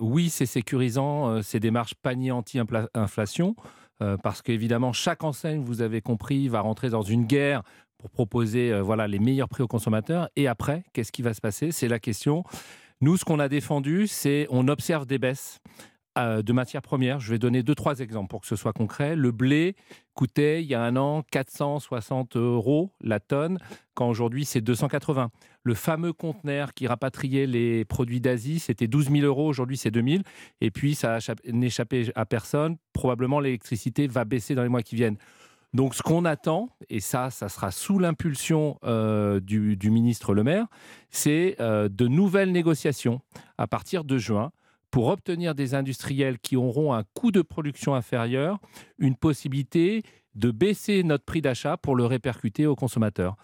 oui, 0.00 0.30
c'est 0.30 0.46
sécurisant 0.46 1.42
ces 1.42 1.60
démarches 1.60 1.94
panier 1.94 2.30
anti-inflation 2.30 3.56
parce 4.22 4.42
qu'évidemment 4.42 4.92
chaque 4.92 5.24
enseigne, 5.24 5.62
vous 5.62 5.82
avez 5.82 6.00
compris, 6.00 6.48
va 6.48 6.60
rentrer 6.60 6.90
dans 6.90 7.02
une 7.02 7.24
guerre 7.24 7.62
pour 7.96 8.10
proposer 8.10 8.78
voilà 8.80 9.08
les 9.08 9.18
meilleurs 9.18 9.48
prix 9.48 9.62
aux 9.62 9.68
consommateurs. 9.68 10.28
Et 10.36 10.46
après, 10.46 10.84
qu'est-ce 10.92 11.10
qui 11.10 11.22
va 11.22 11.34
se 11.34 11.40
passer? 11.40 11.72
C'est 11.72 11.88
la 11.88 11.98
question. 11.98 12.44
Nous, 13.00 13.16
ce 13.16 13.24
qu'on 13.24 13.38
a 13.38 13.48
défendu, 13.48 14.06
c'est 14.06 14.46
on 14.50 14.68
observe 14.68 15.06
des 15.06 15.18
baisses. 15.18 15.60
Euh, 16.18 16.42
de 16.42 16.52
matières 16.52 16.82
premières. 16.82 17.20
Je 17.20 17.30
vais 17.30 17.38
donner 17.38 17.62
deux, 17.62 17.76
trois 17.76 18.00
exemples 18.00 18.28
pour 18.28 18.40
que 18.40 18.48
ce 18.48 18.56
soit 18.56 18.72
concret. 18.72 19.14
Le 19.14 19.30
blé 19.30 19.76
coûtait 20.14 20.62
il 20.62 20.68
y 20.68 20.74
a 20.74 20.82
un 20.82 20.96
an 20.96 21.22
460 21.30 22.36
euros 22.36 22.92
la 23.00 23.20
tonne, 23.20 23.58
quand 23.94 24.08
aujourd'hui 24.08 24.44
c'est 24.44 24.60
280. 24.60 25.30
Le 25.62 25.74
fameux 25.74 26.12
conteneur 26.12 26.74
qui 26.74 26.88
rapatriait 26.88 27.46
les 27.46 27.84
produits 27.84 28.20
d'Asie, 28.20 28.58
c'était 28.58 28.88
12 28.88 29.10
000 29.10 29.26
euros, 29.26 29.46
aujourd'hui 29.46 29.76
c'est 29.76 29.92
2 29.92 30.02
000. 30.02 30.22
Et 30.60 30.72
puis 30.72 30.96
ça 30.96 31.18
n'échappait 31.46 32.10
à 32.16 32.26
personne. 32.26 32.78
Probablement 32.92 33.38
l'électricité 33.38 34.08
va 34.08 34.24
baisser 34.24 34.56
dans 34.56 34.64
les 34.64 34.68
mois 34.68 34.82
qui 34.82 34.96
viennent. 34.96 35.18
Donc 35.72 35.94
ce 35.94 36.02
qu'on 36.02 36.24
attend, 36.24 36.70
et 36.88 36.98
ça, 36.98 37.30
ça 37.30 37.48
sera 37.48 37.70
sous 37.70 38.00
l'impulsion 38.00 38.78
euh, 38.84 39.38
du, 39.38 39.78
ministre 39.90 40.34
Le 40.34 40.42
Maire, 40.42 40.66
c'est 41.10 41.56
euh, 41.60 41.88
de 41.88 42.08
nouvelles 42.08 42.50
négociations 42.50 43.20
à 43.56 43.68
partir 43.68 44.02
de 44.02 44.18
juin 44.18 44.50
pour 44.90 45.08
obtenir 45.08 45.54
des 45.54 45.74
industriels 45.74 46.38
qui 46.38 46.56
auront 46.56 46.92
un 46.92 47.04
coût 47.14 47.30
de 47.30 47.42
production 47.42 47.94
inférieur, 47.94 48.58
une 48.98 49.16
possibilité 49.16 50.02
de 50.34 50.50
baisser 50.50 51.02
notre 51.02 51.24
prix 51.24 51.42
d'achat 51.42 51.76
pour 51.76 51.96
le 51.96 52.04
répercuter 52.04 52.66
aux 52.66 52.76
consommateurs. 52.76 53.36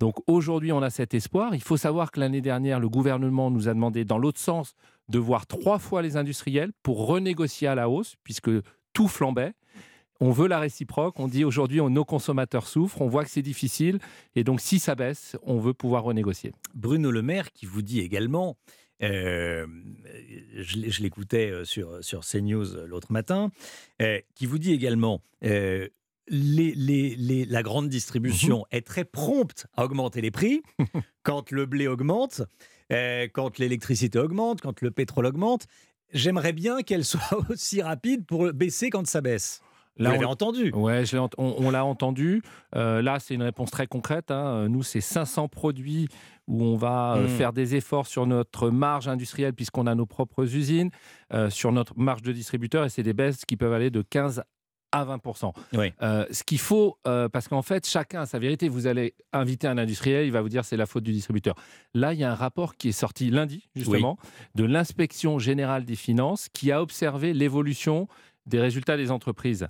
Donc 0.00 0.16
aujourd'hui, 0.26 0.72
on 0.72 0.82
a 0.82 0.90
cet 0.90 1.14
espoir. 1.14 1.54
Il 1.54 1.62
faut 1.62 1.76
savoir 1.76 2.10
que 2.10 2.20
l'année 2.20 2.40
dernière, 2.40 2.80
le 2.80 2.88
gouvernement 2.88 3.50
nous 3.50 3.68
a 3.68 3.74
demandé, 3.74 4.04
dans 4.04 4.18
l'autre 4.18 4.40
sens, 4.40 4.74
de 5.08 5.18
voir 5.18 5.46
trois 5.46 5.78
fois 5.78 6.02
les 6.02 6.16
industriels 6.16 6.72
pour 6.82 7.06
renégocier 7.06 7.68
à 7.68 7.74
la 7.74 7.88
hausse, 7.88 8.16
puisque 8.24 8.50
tout 8.92 9.08
flambait. 9.08 9.52
On 10.20 10.30
veut 10.30 10.46
la 10.46 10.60
réciproque. 10.60 11.18
On 11.18 11.26
dit 11.26 11.44
aujourd'hui, 11.44 11.80
nos 11.80 12.04
consommateurs 12.04 12.66
souffrent. 12.66 13.00
On 13.00 13.08
voit 13.08 13.24
que 13.24 13.30
c'est 13.30 13.42
difficile. 13.42 13.98
Et 14.36 14.44
donc, 14.44 14.60
si 14.60 14.78
ça 14.78 14.94
baisse, 14.94 15.36
on 15.42 15.58
veut 15.58 15.74
pouvoir 15.74 16.04
renégocier. 16.04 16.52
Bruno 16.74 17.10
Le 17.10 17.22
Maire 17.22 17.52
qui 17.52 17.66
vous 17.66 17.82
dit 17.82 18.00
également 18.00 18.56
euh, 19.02 19.66
je, 20.54 21.02
l'écoutais 21.02 21.50
euh, 21.50 21.64
sur, 21.64 22.02
sur 22.04 22.20
CNews 22.20 22.76
euh, 22.76 22.86
l'autre 22.86 23.12
matin, 23.12 23.50
qui 24.34 24.46
vous 24.46 24.58
dit 24.58 24.72
également 24.72 25.22
les, 25.40 26.74
les, 26.74 27.44
la 27.44 27.62
grande 27.62 27.88
distribution 27.88 28.58
mhm. 28.58 28.78
est 28.78 28.86
très 28.86 29.04
prompte 29.04 29.66
à 29.76 29.84
augmenter 29.84 30.20
les 30.20 30.30
prix 30.30 30.62
quand 31.22 31.50
le 31.50 31.66
blé 31.66 31.86
augmente, 31.86 32.42
quand 32.90 33.58
l'électricité 33.58 34.18
augmente, 34.18 34.60
quand 34.60 34.80
le 34.80 34.90
pétrole 34.90 35.26
augmente. 35.26 35.66
J'aimerais 36.12 36.52
bien 36.52 36.82
qu'elle 36.82 37.04
soit 37.04 37.38
aussi 37.48 37.80
rapide 37.80 38.26
pour 38.26 38.52
baisser 38.52 38.90
quand 38.90 39.06
ça 39.06 39.20
baisse. 39.20 39.62
Là, 39.98 40.08
Vous 40.08 40.14
l'avez 40.14 40.24
entendu 40.24 40.72
Ouais, 40.72 41.04
on, 41.36 41.70
l'a 41.70 41.84
entendu. 41.84 42.42
là, 42.72 43.18
c'est 43.20 43.34
une 43.34 43.42
réponse 43.42 43.70
très 43.70 43.86
concrète. 43.86 44.30
Hein. 44.30 44.68
Nous, 44.68 44.82
c'est 44.82 45.02
500 45.02 45.48
produits 45.48 46.08
où 46.48 46.62
on 46.62 46.76
va 46.76 47.14
euh, 47.14 47.24
mmh. 47.24 47.28
faire 47.28 47.52
des 47.52 47.74
efforts 47.74 48.06
sur 48.06 48.26
notre 48.26 48.70
marge 48.70 49.08
industrielle 49.08 49.54
puisqu'on 49.54 49.86
a 49.86 49.94
nos 49.94 50.06
propres 50.06 50.54
usines, 50.54 50.90
euh, 51.32 51.50
sur 51.50 51.72
notre 51.72 51.98
marge 51.98 52.22
de 52.22 52.32
distributeur, 52.32 52.84
et 52.84 52.88
c'est 52.88 53.02
des 53.02 53.12
baisses 53.12 53.44
qui 53.44 53.56
peuvent 53.56 53.72
aller 53.72 53.90
de 53.90 54.02
15 54.02 54.42
à 54.94 55.06
20%. 55.06 55.52
Euh, 56.02 56.26
ce 56.30 56.44
qu'il 56.44 56.58
faut, 56.58 56.98
parce 57.04 57.48
qu'en 57.48 57.62
fait, 57.62 57.86
chacun 57.86 58.22
a 58.22 58.26
sa 58.26 58.38
vérité. 58.38 58.68
Vous 58.68 58.86
allez 58.86 59.14
inviter 59.32 59.66
un 59.66 59.78
industriel, 59.78 60.26
il 60.26 60.32
va 60.32 60.42
vous 60.42 60.50
dire 60.50 60.66
c'est 60.66 60.76
la 60.76 60.84
faute 60.84 61.02
du 61.02 61.12
distributeur. 61.12 61.54
Là, 61.94 62.12
il 62.12 62.20
y 62.20 62.24
a 62.24 62.30
un 62.30 62.34
rapport 62.34 62.76
qui 62.76 62.90
est 62.90 62.92
sorti 62.92 63.30
lundi, 63.30 63.70
justement, 63.74 64.18
de 64.54 64.64
l'inspection 64.64 65.38
générale 65.38 65.86
des 65.86 65.96
finances 65.96 66.50
qui 66.52 66.72
a 66.72 66.82
observé 66.82 67.32
l'évolution 67.32 68.06
des 68.46 68.60
résultats 68.60 68.96
des 68.96 69.10
entreprises. 69.10 69.68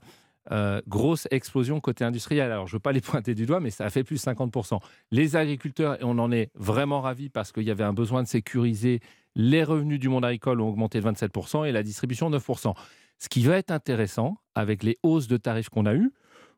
Euh, 0.51 0.83
grosse 0.89 1.29
explosion 1.31 1.81
côté 1.81 2.05
industriel. 2.05 2.51
Alors, 2.51 2.67
je 2.67 2.73
ne 2.73 2.77
veux 2.77 2.81
pas 2.81 2.93
les 2.93 3.01
pointer 3.03 3.35
du 3.35 3.47
doigt, 3.47 3.61
mais 3.61 3.71
ça 3.71 3.85
a 3.85 3.91
fait 3.91 4.05
plus 4.05 4.17
de 4.17 4.31
50%. 4.31 4.81
Les 5.11 5.37
agriculteurs, 5.37 6.01
et 6.01 6.05
on 6.05 6.19
en 6.19 6.33
est 6.33 6.51
vraiment 6.55 7.01
ravis 7.01 7.29
parce 7.29 7.53
qu'il 7.53 7.65
y 7.65 7.71
avait 7.71 7.85
un 7.85 7.93
besoin 7.93 8.23
de 8.23 8.29
sécuriser, 8.29 9.01
les 9.35 9.65
revenus 9.65 10.01
du 10.01 10.09
monde 10.09 10.25
agricole 10.25 10.61
ont 10.61 10.69
augmenté 10.69 11.01
de 11.01 11.09
27% 11.09 11.67
et 11.67 11.73
la 11.73 11.83
distribution 11.83 12.31
9%. 12.31 12.75
Ce 13.19 13.29
qui 13.29 13.43
va 13.45 13.57
être 13.57 13.71
intéressant 13.71 14.37
avec 14.55 14.83
les 14.83 14.99
hausses 15.03 15.29
de 15.29 15.37
tarifs 15.37 15.69
qu'on 15.69 15.87
a 15.87 15.95
eues, 15.95 16.13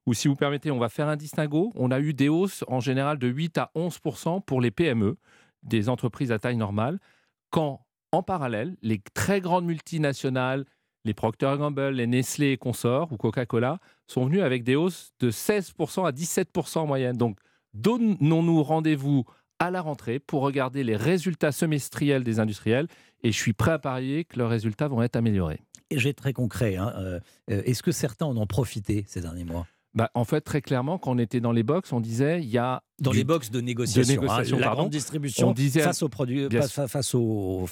ou 0.07 0.15
si 0.15 0.29
vous 0.29 0.37
permettez, 0.37 0.71
on 0.71 0.79
va 0.79 0.89
faire 0.89 1.09
un 1.09 1.17
distinguo. 1.17 1.73
On 1.77 1.91
a 1.91 2.01
eu 2.01 2.13
des 2.13 2.29
hausses 2.29 2.65
en 2.69 2.81
général 2.81 3.19
de 3.19 3.29
8 3.29 3.59
à 3.59 3.71
11% 3.75 4.43
pour 4.45 4.61
les 4.61 4.71
PME, 4.71 5.17
des 5.63 5.89
entreprises 5.89 6.33
à 6.33 6.39
taille 6.39 6.57
normale, 6.57 6.99
quand 7.51 7.81
en 8.13 8.23
parallèle, 8.23 8.77
les 8.83 9.01
très 9.15 9.41
grandes 9.41 9.65
multinationales, 9.65 10.65
les 11.05 11.15
Procter 11.15 11.55
Gamble, 11.59 11.91
les 11.91 12.07
Nestlé 12.07 12.53
et 12.53 12.57
consorts 12.57 13.13
ou 13.13 13.17
Coca-Cola 13.17 13.79
sont 14.07 14.25
venus 14.27 14.43
avec 14.43 14.65
des 14.65 14.77
hausses 14.77 15.13
de 15.21 15.31
16% 15.31 16.07
à 16.07 16.13
17% 16.13 16.79
en 16.79 16.87
moyenne. 16.87 17.17
Donc, 17.17 17.39
donnons-nous 17.75 18.63
rendez-vous 18.63 19.25
à 19.59 19.71
la 19.71 19.81
rentrée 19.81 20.19
pour 20.19 20.43
regarder 20.43 20.83
les 20.83 20.97
résultats 20.97 21.53
semestriels 21.53 22.25
des 22.25 22.41
industriels 22.41 22.89
et 23.23 23.33
je 23.33 23.39
suis 23.39 23.53
prêt 23.53 23.73
à 23.73 23.79
parier 23.79 24.25
que 24.25 24.39
leurs 24.39 24.51
résultats 24.51 24.89
vont 24.89 25.03
être 25.03 25.17
améliorés. 25.17 25.61
Et 25.91 25.99
j'ai 25.99 26.15
très 26.15 26.33
concret. 26.33 26.77
Hein, 26.77 26.93
euh, 26.97 27.21
euh, 27.51 27.63
Est-ce 27.65 27.83
que 27.83 27.93
certains 27.93 28.27
en 28.27 28.37
ont 28.37 28.47
profité 28.47 29.05
ces 29.07 29.21
derniers 29.21 29.45
mois? 29.45 29.67
Bah, 29.95 30.11
en 30.15 30.25
fait, 30.25 30.41
très 30.41 30.61
clairement, 30.61 30.99
quand 30.99 31.13
on 31.13 31.19
était 31.19 31.41
dans 31.41 31.53
les 31.53 31.63
box, 31.63 31.93
on 31.93 32.01
disait 32.01 32.41
il 32.43 32.49
y 32.49 32.59
a 32.59 32.83
dans 33.01 33.13
du- 33.13 33.19
les 33.19 33.25
box 33.25 33.51
de 33.51 33.61
négociation, 33.61 34.03
de 34.15 34.21
négociation, 34.21 34.57
hein, 34.57 34.61
la 34.61 34.67
pardon. 34.67 34.83
grande 34.83 34.93
distribution 34.93 35.51
On 35.51 35.53
disait- 35.53 35.81
face 35.83 36.03
aux 36.03 36.09
face, 36.89 37.15
aux, 37.15 37.21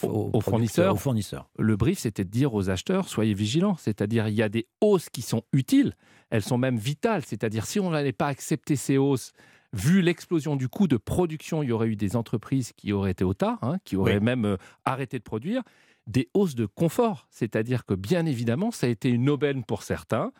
aux- 0.02 0.30
aux 0.32 0.38
producteurs, 0.40 1.00
fournisseurs. 1.00 1.48
le 1.58 1.76
brief, 1.76 1.98
c'était 1.98 2.24
de 2.24 2.30
dire 2.30 2.54
aux 2.54 2.70
acheteurs, 2.70 3.08
soyez 3.08 3.34
vigilants. 3.34 3.76
C'est-à-dire, 3.76 4.28
il 4.28 4.34
y 4.34 4.42
a 4.42 4.48
des 4.48 4.66
hausses 4.80 5.08
qui 5.10 5.22
sont 5.22 5.42
utiles, 5.52 5.96
elles 6.30 6.42
sont 6.42 6.58
même 6.58 6.76
vitales. 6.76 7.22
C'est-à-dire, 7.26 7.66
si 7.66 7.80
on 7.80 7.90
n'allait 7.90 8.12
pas 8.12 8.28
accepter 8.28 8.76
ces 8.76 8.98
hausses, 8.98 9.32
vu 9.72 10.00
l'explosion 10.02 10.54
du 10.54 10.68
coût 10.68 10.86
de 10.86 10.96
production, 10.98 11.62
il 11.62 11.70
y 11.70 11.72
aurait 11.72 11.88
eu 11.88 11.96
des 11.96 12.14
entreprises 12.14 12.72
qui 12.76 12.92
auraient 12.92 13.12
été 13.12 13.24
au 13.24 13.34
tas, 13.34 13.58
hein, 13.62 13.78
qui 13.84 13.96
auraient 13.96 14.18
Oui. 14.18 14.24
même 14.24 14.44
euh, 14.44 14.56
arrêté 14.84 15.18
de 15.18 15.24
produire. 15.24 15.62
Des 16.06 16.28
hausses 16.34 16.54
de 16.56 16.66
confort. 16.66 17.26
C'est-à-dire 17.30 17.84
que, 17.86 17.94
bien 17.94 18.26
évidemment, 18.26 18.70
ça 18.70 18.86
a 18.86 18.90
été 18.90 19.08
une 19.08 19.30
aubaine 19.30 19.64
pour 19.64 19.82
certains, 19.82 20.32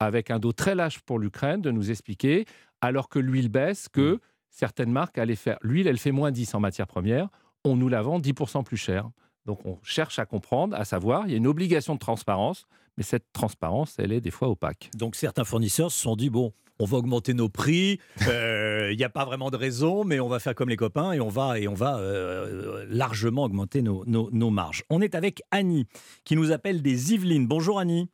avec 0.00 0.30
un 0.30 0.38
dos 0.38 0.52
très 0.52 0.74
lâche 0.74 1.00
pour 1.00 1.18
l'Ukraine, 1.18 1.60
de 1.62 1.70
nous 1.70 1.90
expliquer, 1.90 2.44
alors 2.80 3.08
que 3.08 3.18
l'huile 3.18 3.48
baisse, 3.48 3.88
que 3.88 4.20
certaines 4.50 4.90
marques 4.92 5.18
allaient 5.18 5.34
faire. 5.36 5.58
L'huile, 5.62 5.86
elle 5.86 5.98
fait 5.98 6.12
moins 6.12 6.30
10 6.30 6.54
en 6.54 6.60
matière 6.60 6.86
première, 6.86 7.28
on 7.64 7.76
nous 7.76 7.88
la 7.88 8.02
vend 8.02 8.20
10% 8.20 8.64
plus 8.64 8.76
cher. 8.76 9.08
Donc 9.46 9.64
on 9.64 9.78
cherche 9.82 10.18
à 10.18 10.26
comprendre, 10.26 10.76
à 10.76 10.84
savoir, 10.84 11.24
il 11.26 11.30
y 11.30 11.34
a 11.34 11.36
une 11.38 11.46
obligation 11.46 11.94
de 11.94 11.98
transparence, 12.00 12.66
mais 12.96 13.02
cette 13.04 13.26
transparence, 13.32 13.94
elle 13.98 14.12
est 14.12 14.20
des 14.20 14.30
fois 14.30 14.48
opaque. 14.48 14.90
Donc 14.96 15.14
certains 15.14 15.44
fournisseurs 15.44 15.90
se 15.92 16.00
sont 16.00 16.16
dit 16.16 16.30
bon, 16.30 16.52
on 16.78 16.84
va 16.84 16.98
augmenter 16.98 17.32
nos 17.32 17.48
prix. 17.48 17.98
euh, 18.28 18.90
Il 18.92 18.96
n'y 18.98 19.04
a 19.04 19.08
pas 19.08 19.24
vraiment 19.24 19.50
de 19.50 19.56
raison, 19.56 20.04
mais 20.04 20.20
on 20.20 20.28
va 20.28 20.40
faire 20.40 20.54
comme 20.54 20.68
les 20.68 20.76
copains 20.76 21.12
et 21.12 21.20
on 21.20 21.28
va 21.28 21.58
et 21.58 21.68
on 21.68 21.74
va 21.74 21.98
euh, 21.98 22.84
largement 22.88 23.44
augmenter 23.44 23.82
nos, 23.82 24.04
nos- 24.06 24.30
nos 24.32 24.50
marges. 24.50 24.82
On 24.90 25.00
est 25.00 25.14
avec 25.14 25.42
Annie 25.50 25.86
qui 26.24 26.36
nous 26.36 26.50
appelle 26.52 26.82
des 26.82 27.14
Yvelines. 27.14 27.46
Bonjour 27.46 27.78
Annie. 27.78 28.08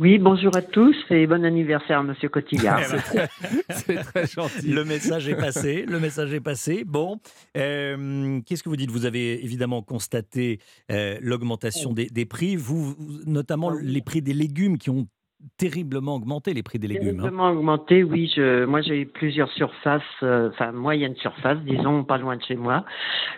Oui, 0.00 0.16
bonjour 0.18 0.56
à 0.56 0.62
tous 0.62 0.96
et 1.10 1.26
bon 1.26 1.44
anniversaire, 1.44 2.02
Monsieur 2.02 2.30
Cotillard. 2.30 2.80
C'est 3.70 3.96
très 3.96 4.26
gentil. 4.26 4.68
Le 4.68 4.82
message 4.82 5.28
est 5.28 5.34
passé. 5.36 5.84
Le 5.86 6.00
message 6.00 6.32
est 6.32 6.40
passé. 6.40 6.84
Bon, 6.86 7.18
euh, 7.58 8.40
qu'est-ce 8.46 8.62
que 8.62 8.70
vous 8.70 8.76
dites? 8.78 8.90
Vous 8.90 9.04
avez 9.04 9.44
évidemment 9.44 9.82
constaté 9.82 10.58
euh, 10.90 11.18
l'augmentation 11.20 11.92
des, 11.92 12.06
des 12.06 12.24
prix. 12.24 12.56
Vous, 12.56 12.94
vous- 12.94 13.20
notamment 13.26 13.72
les 13.72 14.00
prix 14.00 14.22
des 14.22 14.32
légumes 14.32 14.78
qui 14.78 14.88
ont 14.88 15.06
terriblement 15.56 16.16
augmenté 16.16 16.52
les 16.54 16.62
prix 16.62 16.78
des 16.78 16.88
légumes. 16.88 17.08
hein. 17.08 17.22
Terriblement 17.22 17.50
augmenté, 17.50 18.02
oui. 18.04 18.30
Je, 18.34 18.64
moi, 18.64 18.82
j'ai 18.82 19.00
eu 19.02 19.06
plusieurs 19.06 19.50
surfaces, 19.52 20.02
euh, 20.22 20.50
enfin 20.50 20.72
moyennes 20.72 21.16
surfaces, 21.16 21.58
disons, 21.60 22.04
pas 22.04 22.18
loin 22.18 22.36
de 22.36 22.42
chez 22.42 22.56
moi. 22.56 22.84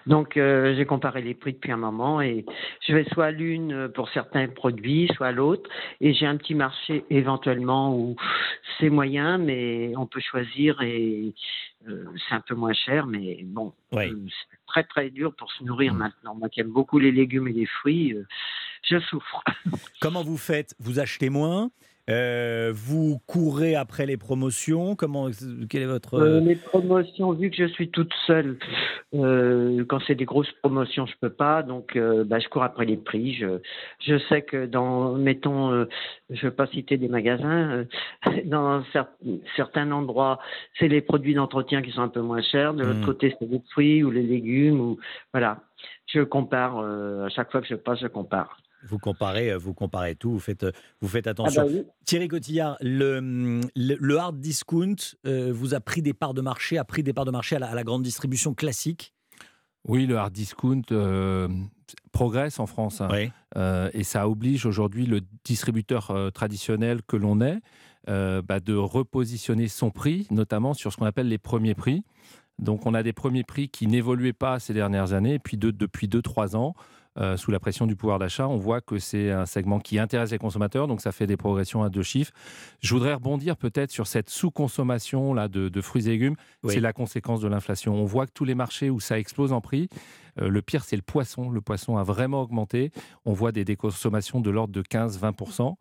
Donc, 0.06 0.36
euh, 0.36 0.74
j'ai 0.76 0.84
comparé 0.84 1.22
les 1.22 1.34
prix 1.34 1.52
depuis 1.52 1.70
un 1.72 1.76
moment 1.76 2.20
et 2.20 2.44
je 2.86 2.92
vais 2.94 3.04
soit 3.12 3.26
à 3.26 3.30
l'une 3.30 3.88
pour 3.94 4.08
certains 4.10 4.48
produits, 4.48 5.08
soit 5.14 5.28
à 5.28 5.32
l'autre. 5.32 5.68
Et 6.00 6.12
j'ai 6.14 6.26
un 6.26 6.36
petit 6.36 6.54
marché 6.54 7.04
éventuellement 7.10 7.96
où 7.96 8.16
c'est 8.78 8.90
moyen, 8.90 9.38
mais 9.38 9.92
on 9.96 10.06
peut 10.06 10.20
choisir 10.20 10.80
et 10.82 11.34
euh, 11.88 12.04
c'est 12.28 12.34
un 12.34 12.40
peu 12.40 12.54
moins 12.54 12.72
cher, 12.72 13.06
mais 13.06 13.40
bon, 13.44 13.72
c'est 13.92 14.10
très 14.66 14.84
très 14.84 15.10
dur 15.10 15.34
pour 15.36 15.50
se 15.52 15.62
nourrir 15.64 15.94
Mm. 15.94 15.98
maintenant. 15.98 16.34
Moi 16.34 16.48
qui 16.48 16.60
aime 16.60 16.70
beaucoup 16.72 16.98
les 16.98 17.12
légumes 17.12 17.48
et 17.48 17.52
les 17.52 17.66
fruits, 17.66 18.16
je 18.88 18.98
souffre. 19.00 19.42
Comment 20.00 20.22
vous 20.22 20.36
faites? 20.38 20.74
Vous 20.80 20.98
achetez 20.98 21.28
moins? 21.30 21.70
Euh, 22.10 22.72
Vous 22.74 23.20
courez 23.26 23.76
après 23.76 24.06
les 24.06 24.16
promotions 24.16 24.96
Comment 24.96 25.28
Quel 25.70 25.82
est 25.82 25.86
votre 25.86 26.14
Euh, 26.14 26.40
les 26.40 26.56
promotions, 26.56 27.32
vu 27.32 27.48
que 27.50 27.56
je 27.56 27.66
suis 27.72 27.90
toute 27.90 28.12
seule, 28.26 28.58
euh, 29.14 29.84
quand 29.88 30.00
c'est 30.06 30.16
des 30.16 30.24
grosses 30.24 30.50
promotions, 30.62 31.06
je 31.06 31.14
peux 31.20 31.30
pas, 31.30 31.62
donc 31.62 31.94
euh, 31.94 32.24
bah, 32.24 32.40
je 32.40 32.48
cours 32.48 32.64
après 32.64 32.86
les 32.86 32.96
prix. 32.96 33.34
Je, 33.34 33.60
je 34.00 34.18
sais 34.28 34.42
que 34.42 34.66
dans, 34.66 35.14
mettons, 35.14 35.70
euh, 35.70 35.84
je 36.30 36.46
veux 36.46 36.52
pas 36.52 36.66
citer 36.66 36.96
des 36.96 37.08
magasins, 37.08 37.70
euh, 37.70 37.84
dans 38.46 38.80
cer- 38.92 39.06
certains 39.54 39.90
endroits, 39.92 40.40
c'est 40.80 40.88
les 40.88 41.02
produits 41.02 41.34
d'entretien 41.34 41.82
qui 41.82 41.92
sont 41.92 42.02
un 42.02 42.08
peu 42.08 42.20
moins 42.20 42.42
chers. 42.42 42.74
De 42.74 42.82
l'autre 42.82 43.00
Mm. 43.00 43.04
côté, 43.06 43.36
c'est 43.38 43.46
les 43.48 43.62
fruits 43.70 44.02
ou 44.02 44.10
les 44.10 44.22
légumes 44.24 44.80
ou 44.80 44.98
voilà. 45.32 45.60
Je 46.06 46.20
compare 46.22 46.78
euh, 46.78 47.26
à 47.26 47.28
chaque 47.28 47.50
fois 47.52 47.60
que 47.60 47.68
je 47.68 47.74
passe, 47.76 48.00
je 48.00 48.08
compare. 48.08 48.58
Vous 48.88 48.98
comparez, 48.98 49.52
euh, 49.52 49.58
vous 49.58 49.74
comparez 49.74 50.14
tout. 50.14 50.32
Vous 50.32 50.40
faites, 50.40 50.64
euh, 50.64 50.72
vous 51.00 51.08
faites 51.08 51.26
Ah 51.26 51.30
attention. 51.30 51.62
bah 51.62 51.68
oui. 51.72 51.82
Thierry 52.04 52.28
Cotillard, 52.28 52.76
le, 52.80 53.60
le, 53.76 53.96
le 53.98 54.18
hard 54.18 54.38
discount 54.40 54.96
euh, 55.26 55.52
vous 55.54 55.74
a 55.74 55.80
pris 55.80 56.02
des 56.02 56.12
parts 56.14 56.34
de 56.34 56.40
marché, 56.40 56.78
a 56.78 56.84
pris 56.84 57.02
des 57.02 57.12
parts 57.12 57.24
de 57.24 57.30
marché 57.30 57.56
à 57.56 57.58
la, 57.60 57.68
à 57.70 57.74
la 57.74 57.84
grande 57.84 58.02
distribution 58.02 58.54
classique? 58.54 59.12
Oui, 59.88 60.06
le 60.06 60.16
hard 60.16 60.32
discount 60.32 60.82
euh, 60.92 61.48
progresse 62.12 62.58
en 62.60 62.66
France. 62.66 63.00
hein. 63.00 63.08
Oui. 63.10 63.30
Euh, 63.56 63.90
et 63.92 64.04
ça 64.04 64.28
oblige 64.28 64.64
aujourd'hui 64.66 65.06
le 65.06 65.20
distributeur 65.44 66.10
euh, 66.10 66.30
traditionnel 66.30 67.02
que 67.02 67.16
l'on 67.16 67.40
est 67.40 67.58
euh, 68.08 68.42
bah, 68.42 68.60
de 68.60 68.74
repositionner 68.74 69.68
son 69.68 69.90
prix, 69.90 70.26
notamment 70.30 70.74
sur 70.74 70.92
ce 70.92 70.96
qu'on 70.96 71.04
appelle 71.06 71.28
les 71.28 71.38
premiers 71.38 71.74
prix. 71.74 72.02
Donc 72.58 72.86
on 72.86 72.94
a 72.94 73.02
des 73.02 73.12
premiers 73.12 73.44
prix 73.44 73.68
qui 73.68 73.86
n'évoluaient 73.86 74.32
pas 74.32 74.58
ces 74.60 74.72
dernières 74.74 75.12
années, 75.14 75.34
et 75.34 75.38
puis 75.38 75.56
de- 75.56 75.70
depuis 75.70 76.06
2-3 76.08 76.54
ans, 76.56 76.74
euh, 77.18 77.36
sous 77.36 77.50
la 77.50 77.60
pression 77.60 77.86
du 77.86 77.96
pouvoir 77.96 78.18
d'achat, 78.18 78.48
on 78.48 78.56
voit 78.56 78.80
que 78.80 78.98
c'est 78.98 79.30
un 79.30 79.46
segment 79.46 79.80
qui 79.80 79.98
intéresse 79.98 80.30
les 80.30 80.38
consommateurs, 80.38 80.86
donc 80.86 81.00
ça 81.00 81.12
fait 81.12 81.26
des 81.26 81.36
progressions 81.36 81.82
à 81.82 81.90
deux 81.90 82.02
chiffres. 82.02 82.32
Je 82.80 82.94
voudrais 82.94 83.14
rebondir 83.14 83.56
peut-être 83.56 83.90
sur 83.90 84.06
cette 84.06 84.30
sous-consommation 84.30 85.34
là 85.34 85.48
de, 85.48 85.68
de 85.68 85.80
fruits 85.80 86.06
et 86.06 86.10
légumes. 86.10 86.36
Oui. 86.62 86.74
C'est 86.74 86.80
la 86.80 86.92
conséquence 86.92 87.40
de 87.40 87.48
l'inflation. 87.48 87.94
On 87.94 88.04
voit 88.04 88.26
que 88.26 88.32
tous 88.32 88.44
les 88.44 88.54
marchés 88.54 88.88
où 88.88 89.00
ça 89.00 89.18
explose 89.18 89.52
en 89.52 89.60
prix, 89.60 89.88
euh, 90.40 90.48
le 90.48 90.62
pire 90.62 90.84
c'est 90.84 90.96
le 90.96 91.02
poisson. 91.02 91.50
Le 91.50 91.60
poisson 91.60 91.96
a 91.96 92.02
vraiment 92.02 92.42
augmenté. 92.42 92.92
On 93.24 93.32
voit 93.32 93.52
des 93.52 93.64
déconsommations 93.64 94.40
de 94.40 94.50
l'ordre 94.50 94.72
de 94.72 94.82
15-20%. 94.82 95.74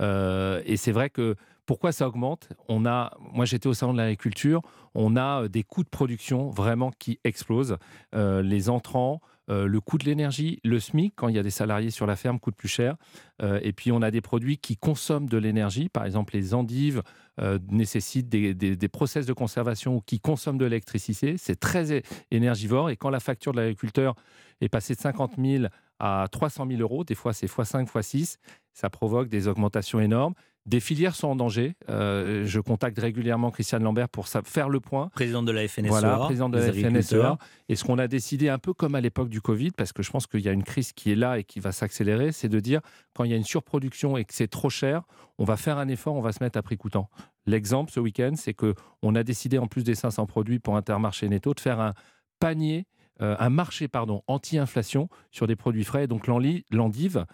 Euh, 0.00 0.62
et 0.64 0.76
c'est 0.76 0.92
vrai 0.92 1.10
que 1.10 1.34
pourquoi 1.68 1.92
ça 1.92 2.08
augmente? 2.08 2.48
On 2.68 2.86
a, 2.86 3.12
moi 3.20 3.44
j'étais 3.44 3.66
au 3.66 3.74
salon 3.74 3.92
de 3.92 3.98
l'agriculture, 3.98 4.62
on 4.94 5.16
a 5.16 5.42
euh, 5.42 5.48
des 5.48 5.62
coûts 5.62 5.84
de 5.84 5.88
production 5.88 6.48
vraiment 6.48 6.90
qui 6.98 7.20
explosent. 7.24 7.76
Euh, 8.14 8.40
les 8.42 8.70
entrants, 8.70 9.20
euh, 9.50 9.66
le 9.66 9.80
coût 9.80 9.98
de 9.98 10.04
l'énergie, 10.06 10.60
le 10.64 10.80
SMIC, 10.80 11.12
quand 11.14 11.28
il 11.28 11.36
y 11.36 11.38
a 11.38 11.42
des 11.42 11.50
salariés 11.50 11.90
sur 11.90 12.06
la 12.06 12.16
ferme, 12.16 12.40
coûte 12.40 12.56
plus 12.56 12.68
cher. 12.68 12.96
Et 13.62 13.72
puis 13.72 13.92
on 13.92 14.02
a 14.02 14.10
des 14.10 14.20
produits 14.22 14.56
qui 14.58 14.76
consomment 14.76 15.28
de 15.28 15.36
l'énergie. 15.38 15.88
Par 15.88 16.04
exemple, 16.06 16.34
les 16.34 16.54
endives 16.54 17.02
nécessitent 17.70 18.28
des, 18.28 18.52
des- 18.54 18.76
des 18.76 18.88
process 18.88 19.26
de 19.26 19.32
conservation 19.32 20.00
qui 20.00 20.18
consomment 20.20 20.58
de 20.58 20.64
l'électricité. 20.64 21.36
C'est 21.38 21.60
très 21.60 22.02
énergivore. 22.30 22.90
Et 22.90 22.96
quand 22.96 23.10
la 23.10 23.20
facture 23.20 23.52
de 23.52 23.58
l'agriculteur 23.60 24.16
est 24.60 24.68
passée 24.68 24.94
de 24.96 25.00
50 25.00 25.34
000 25.38 25.64
à 26.00 26.26
300 26.30 26.66
000 26.68 26.80
euros, 26.80 27.04
des 27.04 27.14
fois 27.14 27.32
c'est 27.32 27.46
x5, 27.46 27.86
x6, 27.86 28.36
ça 28.72 28.90
provoque 28.90 29.28
des 29.28 29.46
augmentations 29.48 30.00
énormes. 30.00 30.34
Des 30.68 30.80
filières 30.80 31.14
sont 31.14 31.28
en 31.28 31.36
danger. 31.36 31.76
Euh, 31.88 32.44
je 32.44 32.60
contacte 32.60 32.98
régulièrement 32.98 33.50
Christiane 33.50 33.82
Lambert 33.82 34.10
pour 34.10 34.28
faire 34.28 34.68
le 34.68 34.80
point. 34.80 35.08
Président 35.14 35.42
de 35.42 35.50
la 35.50 35.66
FNSEA. 35.66 35.88
Voilà, 35.88 36.18
président 36.18 36.50
de 36.50 36.58
la. 36.58 36.72
FNSEA. 36.74 37.38
Et 37.70 37.74
ce 37.74 37.84
qu'on 37.84 37.96
a 37.96 38.06
décidé, 38.06 38.50
un 38.50 38.58
peu 38.58 38.74
comme 38.74 38.94
à 38.94 39.00
l'époque 39.00 39.30
du 39.30 39.40
Covid, 39.40 39.70
parce 39.70 39.94
que 39.94 40.02
je 40.02 40.10
pense 40.10 40.26
qu'il 40.26 40.40
y 40.40 40.48
a 40.48 40.52
une 40.52 40.64
crise 40.64 40.92
qui 40.92 41.10
est 41.10 41.14
là 41.14 41.38
et 41.38 41.44
qui 41.44 41.58
va 41.58 41.72
s'accélérer, 41.72 42.32
c'est 42.32 42.50
de 42.50 42.60
dire 42.60 42.82
quand 43.14 43.24
il 43.24 43.30
y 43.30 43.32
a 43.32 43.36
une 43.38 43.46
surproduction 43.46 44.18
et 44.18 44.26
que 44.26 44.34
c'est 44.34 44.48
trop 44.48 44.68
cher, 44.68 45.04
on 45.38 45.44
va 45.44 45.56
faire 45.56 45.78
un 45.78 45.88
effort, 45.88 46.14
on 46.14 46.20
va 46.20 46.32
se 46.32 46.44
mettre 46.44 46.58
à 46.58 46.62
prix 46.62 46.76
coûtant. 46.76 47.08
L'exemple 47.46 47.90
ce 47.90 48.00
week-end, 48.00 48.32
c'est 48.36 48.52
que 48.52 48.74
on 49.00 49.14
a 49.14 49.22
décidé, 49.22 49.56
en 49.56 49.68
plus 49.68 49.84
des 49.84 49.94
500 49.94 50.26
produits 50.26 50.58
pour 50.58 50.76
Intermarché 50.76 51.30
Netto, 51.30 51.54
de 51.54 51.60
faire 51.60 51.80
un 51.80 51.94
panier, 52.40 52.84
euh, 53.22 53.36
un 53.38 53.48
marché 53.48 53.88
pardon, 53.88 54.22
anti-inflation 54.26 55.08
sur 55.30 55.46
des 55.46 55.56
produits 55.56 55.84
frais. 55.84 56.06
Donc 56.06 56.26
l'endive, 56.26 57.24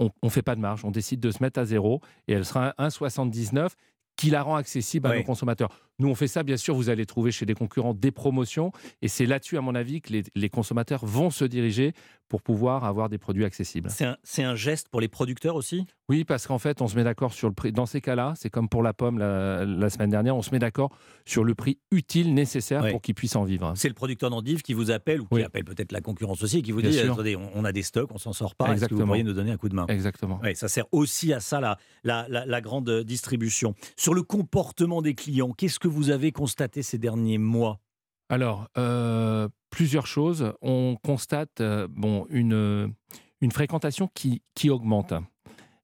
on 0.00 0.10
ne 0.22 0.28
fait 0.30 0.42
pas 0.42 0.54
de 0.56 0.60
marge, 0.60 0.84
on 0.84 0.90
décide 0.90 1.20
de 1.20 1.30
se 1.30 1.42
mettre 1.42 1.60
à 1.60 1.64
zéro 1.64 2.00
et 2.28 2.32
elle 2.32 2.44
sera 2.44 2.70
à 2.78 2.88
1,79 2.88 3.70
qui 4.16 4.30
la 4.30 4.42
rend 4.42 4.56
accessible 4.56 5.06
à 5.06 5.10
Oui. 5.10 5.18
nos 5.18 5.24
consommateurs. 5.24 5.70
Nous, 6.00 6.08
on 6.08 6.14
fait 6.14 6.26
ça, 6.28 6.42
bien 6.42 6.56
sûr, 6.56 6.74
vous 6.74 6.88
allez 6.88 7.06
trouver 7.06 7.30
chez 7.30 7.46
des 7.46 7.54
concurrents 7.54 7.94
des 7.94 8.10
promotions 8.10 8.72
et 9.02 9.08
c'est 9.08 9.26
là-dessus, 9.26 9.56
à 9.56 9.60
mon 9.60 9.74
avis, 9.74 10.00
que 10.00 10.12
les, 10.12 10.22
les 10.34 10.48
consommateurs 10.48 11.04
vont 11.04 11.30
se 11.30 11.44
diriger 11.44 11.92
pour 12.28 12.42
pouvoir 12.42 12.84
avoir 12.84 13.08
des 13.08 13.18
produits 13.18 13.44
accessibles. 13.44 13.90
C'est 14.22 14.42
un, 14.44 14.54
geste 14.54 14.88
pour 14.88 15.00
les 15.00 15.08
producteurs 15.08 15.56
aussi? 15.56 15.84
Oui, 16.08 16.24
parce 16.24 16.46
qu'en 16.46 16.58
fait, 16.58 16.80
on 16.80 16.86
se 16.86 16.94
met 16.96 17.02
d'accord 17.04 17.32
sur 17.32 17.48
le 17.48 17.54
prix. 17.54 17.72
Dans 17.72 17.86
ces 17.86 18.00
cas-là, 18.00 18.34
c'est 18.36 18.48
comme 18.50 18.68
pour 18.68 18.82
la 18.84 18.92
pomme 18.94 19.18
la, 19.18 19.64
la 19.64 19.90
semaine 19.90 20.10
dernière, 20.10 20.36
on 20.36 20.42
se 20.42 20.52
met 20.52 20.60
d'accord 20.60 20.90
sur 21.26 21.42
le 21.44 21.54
prix 21.56 21.78
utile 21.90 22.32
nécessaire 22.32 22.82
Oui. 22.84 22.92
pour 22.92 23.02
qu'ils 23.02 23.16
puissent 23.16 23.34
en 23.36 23.44
vivre. 23.44 23.72
C'est 23.76 23.88
le 23.88 23.94
producteur 23.94 24.30
d'endives 24.30 24.62
qui 24.62 24.74
vous 24.74 24.90
appelle 24.92 25.20
ou 25.20 25.24
qui 25.24 25.34
Oui. 25.34 25.42
appelle 25.42 25.64
peut-être 25.64 25.90
la 25.92 26.00
concurrence 26.00 26.42
aussi 26.44 26.58
et 26.58 26.62
qui 26.62 26.70
vous 26.72 26.80
Bien 26.80 26.90
dit 26.90 26.98
sûr. 26.98 27.12
attendez, 27.14 27.34
on, 27.36 27.50
on 27.54 27.64
a 27.64 27.72
des 27.72 27.82
stocks, 27.82 28.10
on 28.14 28.18
s'en 28.18 28.32
sort 28.32 28.54
pas. 28.54 28.72
Est-ce 28.74 28.86
que 28.86 28.94
vous 28.94 29.04
pourriez 29.04 29.24
nous 29.24 29.32
donner 29.34 29.50
un 29.50 29.56
coup 29.56 29.68
de 29.68 29.74
main? 29.74 29.86
Exactement. 29.88 30.40
Oui, 30.44 30.54
ça 30.54 30.68
sert 30.68 30.86
aussi 30.92 31.32
à 31.32 31.40
ça, 31.40 31.60
la- 31.60 32.26
la 32.28 32.60
grande 32.60 32.88
distribution. 33.02 33.74
Sur 33.96 34.14
le 34.14 34.22
comportement 34.22 35.02
des 35.02 35.14
clients, 35.14 35.50
qu'est-ce 35.52 35.80
que 35.80 35.88
vous 35.90 36.10
avez 36.10 36.32
constaté 36.32 36.82
ces 36.82 36.98
derniers 36.98 37.38
mois 37.38 37.80
Alors, 38.28 38.68
euh, 38.78 39.48
plusieurs 39.70 40.06
choses. 40.06 40.52
On 40.62 40.96
constate 41.02 41.60
euh, 41.60 41.88
bon, 41.90 42.26
une, 42.30 42.92
une 43.40 43.52
fréquentation 43.52 44.08
qui, 44.14 44.42
qui 44.54 44.70
augmente. 44.70 45.14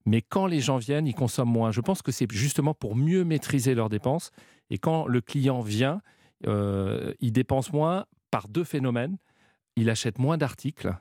Mais 0.05 0.21
quand 0.21 0.45
les 0.45 0.61
gens 0.61 0.77
viennent, 0.77 1.05
ils 1.05 1.13
consomment 1.13 1.51
moins. 1.51 1.71
Je 1.71 1.81
pense 1.81 2.01
que 2.01 2.11
c'est 2.11 2.31
justement 2.31 2.73
pour 2.73 2.95
mieux 2.95 3.23
maîtriser 3.23 3.75
leurs 3.75 3.89
dépenses. 3.89 4.31
Et 4.69 4.77
quand 4.77 5.05
le 5.05 5.21
client 5.21 5.61
vient, 5.61 6.01
euh, 6.45 7.13
il 7.19 7.31
dépense 7.31 7.73
moins 7.73 8.05
par 8.31 8.47
deux 8.47 8.63
phénomènes. 8.63 9.17
Il 9.75 9.89
achète 9.89 10.17
moins 10.17 10.37
d'articles, 10.37 10.95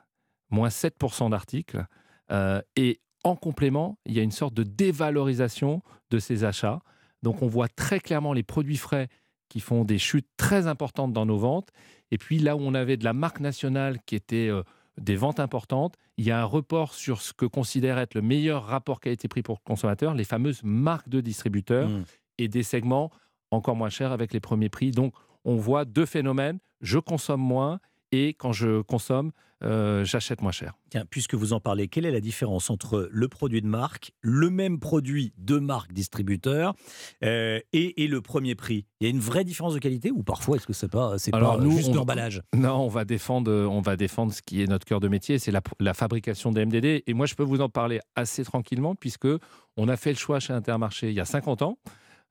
moins 0.50 0.68
7% 0.68 1.30
d'articles, 1.30 1.86
euh, 2.30 2.60
et 2.75 3.00
en 3.25 3.36
complément, 3.36 3.98
il 4.06 4.12
y 4.12 4.20
a 4.20 4.22
une 4.22 4.32
sorte 4.32 4.54
de 4.54 4.62
dévalorisation 4.62 5.82
de 6.10 6.18
ses 6.18 6.44
achats. 6.44 6.80
Donc 7.23 7.42
on 7.42 7.46
voit 7.46 7.68
très 7.68 8.00
clairement 8.00 8.32
les 8.32 8.42
produits 8.42 8.76
frais 8.76 9.08
qui 9.49 9.61
font 9.61 9.85
des 9.85 9.99
chutes 9.99 10.28
très 10.37 10.66
importantes 10.66 11.12
dans 11.12 11.26
nos 11.26 11.38
ventes. 11.38 11.70
Et 12.11 12.18
puis 12.18 12.38
là 12.38 12.56
où 12.56 12.61
on 12.61 12.75
avait 12.75 12.96
de 12.96 13.04
la 13.04 13.12
marque 13.12 13.40
nationale 13.40 13.99
qui 14.04 14.14
était 14.14 14.49
euh, 14.49 14.62
des 14.99 15.16
ventes 15.16 15.40
importantes, 15.40 15.96
il 16.16 16.25
y 16.25 16.30
a 16.30 16.40
un 16.40 16.44
report 16.44 16.94
sur 16.94 17.20
ce 17.20 17.32
que 17.32 17.46
considère 17.46 17.99
être 17.99 18.14
le 18.14 18.23
meilleur 18.23 18.64
rapport 18.64 19.00
qualité-prix 19.00 19.42
pour 19.42 19.56
le 19.56 19.64
consommateur, 19.64 20.14
les 20.14 20.25
fameuses 20.25 20.62
marques 20.62 21.08
de 21.08 21.20
distributeurs 21.20 21.88
Mmh. 21.88 22.04
et 22.38 22.49
des 22.49 22.62
segments 22.62 23.11
encore 23.50 23.76
moins 23.76 23.88
chers 23.88 24.12
avec 24.12 24.32
les 24.32 24.40
premiers 24.40 24.68
prix. 24.68 24.90
Donc 24.90 25.14
on 25.44 25.56
voit 25.56 25.85
deux 25.85 26.06
phénomènes, 26.06 26.58
je 26.80 26.99
consomme 26.99 27.40
moins 27.40 27.80
et 28.12 28.35
quand 28.35 28.52
je 28.52 28.82
consomme, 28.82 29.32
euh, 29.66 30.04
j'achète 30.04 30.40
moins 30.42 30.52
cher. 30.52 30.75
Tiens, 30.90 31.04
puisque 31.11 31.35
vous 31.35 31.52
en 31.52 31.61
parlez, 31.61 31.88
quelle 31.88 32.06
est 32.06 32.11
la 32.12 32.20
différence 32.20 32.70
entre 32.70 33.08
le 33.11 33.28
produit 33.28 33.61
de 33.61 33.66
marque, 33.66 34.12
le 34.23 34.49
même 34.49 34.78
produit 34.78 35.32
de 35.37 35.58
marque 35.58 35.92
distributeur 35.92 36.75
euh, 37.25 37.61
et, 37.73 38.04
et 38.04 38.06
le 38.08 38.20
premier 38.23 38.54
prix? 38.54 38.87
Il 39.00 39.04
y 39.04 39.06
a 39.08 39.11
une 39.11 39.20
vraie 39.20 39.44
différence 39.44 39.75
de 39.75 39.78
qualité 39.78 40.11
ou 40.11 40.23
parfois 40.23 40.56
est-ce 40.56 40.66
que 40.66 40.73
c'est 40.73 40.88
pas 40.90 41.18
c'est 41.18 41.35
Alors, 41.35 41.56
pas 41.58 41.62
nous, 41.64 41.73
juste 41.73 41.90
on- 41.90 41.94
l'emballage? 41.94 42.42
Non, 42.54 42.76
on 42.76 42.88
va 42.88 43.04
défendre, 43.04 43.50
on 43.52 43.80
va 43.80 43.96
défendre 43.96 44.32
ce 44.32 44.40
qui 44.42 44.62
est 44.62 44.66
notre 44.66 44.85
cœur 44.87 45.00
de 45.00 45.08
métier, 45.08 45.38
c'est 45.38 45.50
la, 45.52 45.61
la 45.80 45.94
fabrication 45.94 46.52
des 46.52 46.64
MDD. 46.64 47.02
Et 47.06 47.14
moi, 47.14 47.26
je 47.26 47.35
peux 47.35 47.42
vous 47.42 47.61
en 47.61 47.68
parler 47.68 48.00
assez 48.14 48.44
tranquillement 48.44 48.94
puisque 48.94 49.28
on 49.76 49.88
a 49.88 49.96
fait 49.96 50.11
le 50.12 50.16
choix 50.18 50.40
chez 50.40 50.52
Intermarché 50.52 51.08
il 51.11 51.14
y 51.14 51.20
a 51.20 51.25
50 51.25 51.62
ans, 51.62 51.78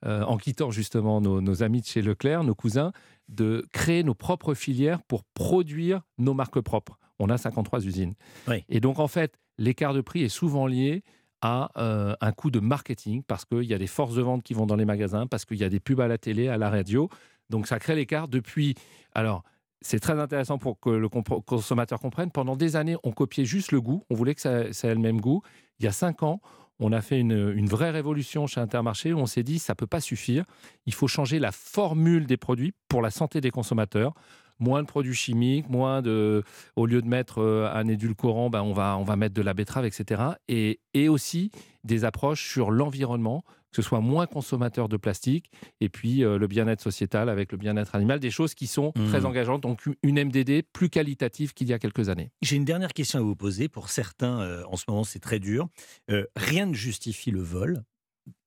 euh, 0.06 0.24
en 0.24 0.38
quittant 0.38 0.72
justement 0.72 1.22
nos, 1.22 1.42
nos 1.42 1.64
amis 1.64 1.82
de 1.82 1.86
chez 1.86 2.02
Leclerc, 2.02 2.44
nos 2.44 2.56
cousins, 2.56 2.92
de 3.30 3.66
créer 3.74 4.04
nos 4.04 4.14
propres 4.14 4.54
filières 4.54 5.02
pour 5.04 5.24
produire 5.24 6.02
nos 6.18 6.34
marques 6.34 6.60
propres. 6.62 6.98
On 7.20 7.30
a 7.30 7.38
53 7.38 7.86
usines. 7.86 8.14
Oui. 8.48 8.64
Et 8.70 8.80
donc, 8.80 9.00
en 9.00 9.08
fait, 9.08 9.34
l'écart 9.58 9.94
de 9.94 10.02
prix 10.02 10.24
est 10.24 10.30
souvent 10.30 10.68
lié 10.68 11.04
à 11.42 11.70
euh, 11.78 12.16
un 12.22 12.32
coût 12.32 12.52
de 12.52 12.60
marketing 12.60 13.24
parce 13.24 13.46
qu'il 13.46 13.64
y 13.64 13.74
a 13.74 13.78
des 13.78 13.88
forces 13.88 14.16
de 14.16 14.22
vente 14.22 14.44
qui 14.44 14.54
vont 14.54 14.66
dans 14.66 14.76
les 14.76 14.86
magasins, 14.86 15.28
parce 15.28 15.46
qu'il 15.46 15.58
y 15.58 15.64
a 15.64 15.70
des 15.70 15.80
pubs 15.80 16.00
à 16.00 16.08
la 16.08 16.18
télé, 16.18 16.48
à 16.48 16.58
la 16.58 16.70
radio. 16.70 17.10
Donc, 17.50 17.68
ça 17.68 17.80
crée 17.80 17.96
l'écart 17.96 18.28
depuis. 18.28 18.76
Alors, 19.14 19.44
c'est 19.82 20.00
très 20.00 20.20
intéressant 20.20 20.58
pour 20.58 20.80
que 20.80 20.90
le 20.90 21.10
consommateur 21.10 22.00
comprenne. 22.00 22.32
Pendant 22.32 22.56
des 22.56 22.76
années, 22.76 22.98
on 23.04 23.12
copiait 23.12 23.46
juste 23.46 23.72
le 23.72 23.82
goût. 23.82 24.04
On 24.10 24.16
voulait 24.16 24.34
que 24.34 24.42
ça, 24.42 24.74
ça 24.74 24.88
ait 24.88 24.96
le 24.96 25.02
même 25.02 25.22
goût. 25.22 25.42
Il 25.80 25.86
y 25.86 25.88
a 25.88 25.92
cinq 25.92 26.24
ans, 26.24 26.42
on 26.80 26.92
a 26.92 27.02
fait 27.02 27.20
une, 27.20 27.54
une 27.56 27.68
vraie 27.68 27.92
révolution 27.92 28.48
chez 28.48 28.60
Intermarché 28.60 29.14
où 29.14 29.20
on 29.20 29.26
s'est 29.26 29.44
dit 29.44 29.60
ça 29.60 29.76
peut 29.76 29.88
pas 29.88 30.02
suffire. 30.02 30.44
Il 30.86 30.94
faut 30.94 31.08
changer 31.08 31.40
la 31.40 31.52
formule 31.52 32.26
des 32.26 32.38
produits 32.38 32.74
pour 32.90 33.02
la 33.02 33.12
santé 33.12 33.42
des 33.42 33.52
consommateurs. 33.52 34.14
Moins 34.60 34.82
de 34.82 34.88
produits 34.88 35.14
chimiques, 35.14 35.70
moins 35.70 36.02
de. 36.02 36.44
Au 36.76 36.86
lieu 36.86 37.02
de 37.02 37.08
mettre 37.08 37.40
euh, 37.42 37.70
un 37.74 37.88
édulcorant, 37.88 38.50
ben 38.50 38.62
on, 38.62 38.74
va, 38.74 38.98
on 38.98 39.04
va 39.04 39.16
mettre 39.16 39.34
de 39.34 39.42
la 39.42 39.54
betterave, 39.54 39.86
etc. 39.86 40.22
Et, 40.48 40.80
et 40.94 41.10
aussi 41.10 41.52
des 41.84 42.06
approches 42.06 42.50
sur 42.50 42.72
l'environnement, 42.72 43.44
que 43.76 43.82
ce 43.82 43.90
soit 43.90 44.00
moins 44.00 44.26
consommateur 44.26 44.88
de 44.88 44.96
plastique, 44.96 45.52
et 45.82 45.90
puis 45.90 46.24
euh, 46.24 46.38
le 46.38 46.48
bien-être 46.48 46.82
sociétal 46.82 47.28
avec 47.28 47.52
le 47.52 47.58
bien-être 47.58 47.94
animal, 47.94 48.22
des 48.22 48.32
choses 48.32 48.54
qui 48.54 48.68
sont 48.68 48.94
très 49.10 49.26
engageantes. 49.26 49.62
Donc 49.62 49.84
une 50.02 50.24
MDD 50.24 50.64
plus 50.72 50.90
qualitative 50.90 51.54
qu'il 51.54 51.68
y 51.68 51.74
a 51.74 51.80
quelques 51.80 52.08
années. 52.08 52.32
J'ai 52.42 52.56
une 52.56 52.64
dernière 52.64 52.94
question 52.94 53.20
à 53.20 53.22
vous 53.22 53.36
poser. 53.36 53.68
Pour 53.68 53.90
certains, 53.90 54.40
euh, 54.40 54.64
en 54.70 54.78
ce 54.78 54.86
moment, 54.88 55.04
c'est 55.04 55.20
très 55.20 55.40
dur. 55.40 55.68
Euh, 56.10 56.26
rien 56.38 56.68
ne 56.68 56.74
justifie 56.74 57.32
le 57.32 57.42
vol. 57.42 57.84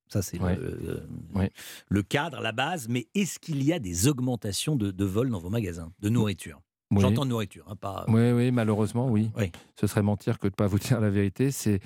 Ça, 0.09 0.23
c'est 0.23 0.41
Ouais. 0.41 0.57
le, 0.57 0.63
euh, 0.89 1.07
Ouais. 1.35 1.51
le 1.89 2.03
cadre, 2.03 2.41
la 2.41 2.53
base. 2.53 2.89
Mais 2.89 3.07
est-ce 3.15 3.39
qu'il 3.39 3.63
y 3.63 3.73
a 3.73 3.79
des 3.79 4.09
augmentations 4.09 4.75
de, 4.77 4.91
de 4.91 5.05
vols 5.05 5.31
dans 5.31 5.39
vos 5.41 5.51
magasins 5.51 5.93
de 6.01 6.09
nourriture? 6.09 6.61
Oui. 6.91 7.03
J'entends 7.03 7.27
nourriture, 7.27 7.67
hein, 7.69 7.77
pas. 7.77 8.07
Oui, 8.09 8.31
oui, 8.33 8.51
malheureusement, 8.51 9.11
oui. 9.11 9.31
Oui. 9.37 9.53
Ce 9.79 9.87
serait 9.87 10.03
mentir 10.03 10.39
que 10.39 10.47
de 10.47 10.53
ne 10.53 10.57
pas 10.57 10.67
vous 10.69 10.79
dire 10.79 11.01
la 11.01 11.11
vérité. 11.11 11.51
C'est, 11.51 11.81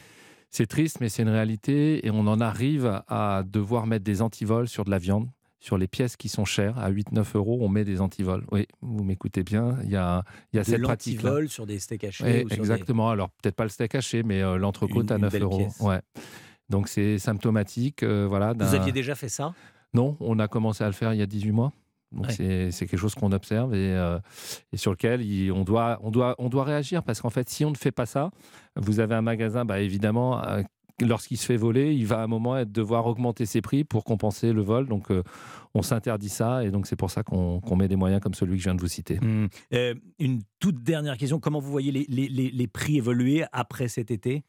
c'est 0.51 0.67
triste, 0.67 0.99
mais 1.01 1.09
c'est 1.09 1.23
une 1.23 1.29
réalité. 1.29 2.07
Et 2.07 2.11
on 2.11 2.21
en 2.29 2.41
arrive 2.41 3.03
à 3.09 3.43
devoir 3.45 3.87
mettre 3.89 4.05
des 4.05 4.23
antivols 4.23 4.69
sur 4.69 4.85
de 4.85 4.91
la 4.91 4.99
viande, 4.99 5.29
sur 5.59 5.77
les 5.77 5.89
pièces 5.89 6.17
qui 6.17 6.29
sont 6.29 6.45
chères. 6.45 6.79
À 6.79 6.91
8-9 6.93 7.35
euros, 7.37 7.59
on 7.63 7.69
met 7.69 7.85
des 7.85 8.01
antivols. 8.01 8.45
Oui, 8.53 8.67
vous 8.81 9.03
m'écoutez 9.03 9.43
bien. 9.43 9.77
Il 9.83 9.91
y 9.91 9.97
a, 9.97 10.23
il 10.53 10.57
y 10.57 10.59
a 10.61 10.63
de 10.63 10.69
cette 10.69 10.83
pratique-là. 10.83 11.23
l'antivol 11.31 11.49
sur 11.49 11.67
des 11.67 11.81
steaks 11.81 12.05
hachés. 12.05 12.25
Oui, 12.25 12.37
ou 12.45 12.49
sur 12.49 12.49
des- 12.49 12.61
exactement. 12.61 13.11
Alors, 13.11 13.31
peut-être 13.31 13.57
pas 13.57 13.65
le 13.65 13.71
steak 13.71 13.97
haché, 13.97 14.23
mais 14.23 14.41
euh, 14.41 14.57
l'entrecôte 14.57 15.11
à 15.11 15.17
une 15.17 15.23
9 15.23 15.33
belle 15.33 15.43
euros. 15.43 15.59
pièce. 15.59 15.81
Ouais. 15.81 16.01
Donc, 16.69 16.89
c'est 16.89 17.19
symptomatique. 17.19 18.03
euh, 18.03 18.27
voilà, 18.29 18.53
Vous 18.53 18.75
aviez 18.75 18.93
déjà 18.93 19.15
fait 19.15 19.29
ça? 19.29 19.55
Non, 19.95 20.17
on 20.21 20.39
a 20.39 20.49
commencé 20.49 20.83
à 20.85 20.87
le 20.87 20.93
faire 20.95 21.13
il 21.13 21.19
y 21.19 21.23
a 21.23 21.27
18 21.27 21.53
mois. 21.53 21.73
Donc 22.13 22.27
Ouais. 22.27 22.71
c'est 22.71 22.87
quelque 22.87 22.99
chose 22.99 23.15
qu'on 23.15 23.33
observe 23.33 23.75
et, 23.75 23.93
euh, 23.95 24.19
et 24.73 24.77
sur 24.77 24.91
lequel 24.91 25.23
il- 25.23 25.51
on, 25.51 25.65
doit, 25.65 25.99
on, 26.03 26.11
doit, 26.11 26.35
on 26.39 26.51
doit 26.51 26.65
réagir 26.65 27.03
parce 27.03 27.23
qu'en 27.23 27.31
fait, 27.31 27.49
si 27.49 27.65
on 27.65 27.71
ne 27.71 27.75
fait 27.75 27.91
pas 27.91 28.05
ça, 28.05 28.31
vous 28.77 29.01
avez 29.01 29.15
un 29.15 29.23
magasin, 29.23 29.65
bah, 29.65 29.81
évidemment, 29.81 30.43
euh, 30.47 30.63
lorsqu'il 31.01 31.39
se 31.39 31.47
fait 31.47 31.57
voler, 31.57 31.95
il 31.95 32.07
va 32.07 32.21
à 32.21 32.25
un 32.25 32.27
moment 32.27 32.59
être- 32.59 32.71
devoir 32.71 33.07
augmenter 33.07 33.47
ses 33.47 33.63
prix 33.63 33.85
pour 33.85 34.05
compenser 34.05 34.53
le 34.53 34.61
vol. 34.61 34.89
Donc 34.89 35.11
euh, 35.11 35.23
on 35.75 35.81
s'interdit 35.81 36.29
ça 36.29 36.63
et 36.65 36.71
donc 36.71 36.87
c'est 36.87 36.97
pour 36.97 37.11
ça 37.11 37.23
qu'on 37.23 37.63
met 37.77 37.89
des 37.89 37.97
moyens 37.97 38.21
comme 38.23 38.35
celui 38.35 38.57
que 38.57 38.59
je 38.59 38.65
viens 38.65 38.75
de 38.75 38.81
vous 38.83 38.89
citer. 38.89 39.19
Euh, 39.73 39.95
Une 40.19 40.43
toute 40.61 40.83
dernière 40.83 41.17
question. 41.17 41.41
Comment 41.41 41.61
vous 41.61 41.71
voyez 41.71 41.93
les, 41.93 42.05
les- 42.11 42.29
les- 42.29 42.51
les 42.51 42.67
prix 42.67 42.99
évoluer 42.99 43.45
après 43.53 43.89
cet 43.89 44.11
été? 44.11 44.45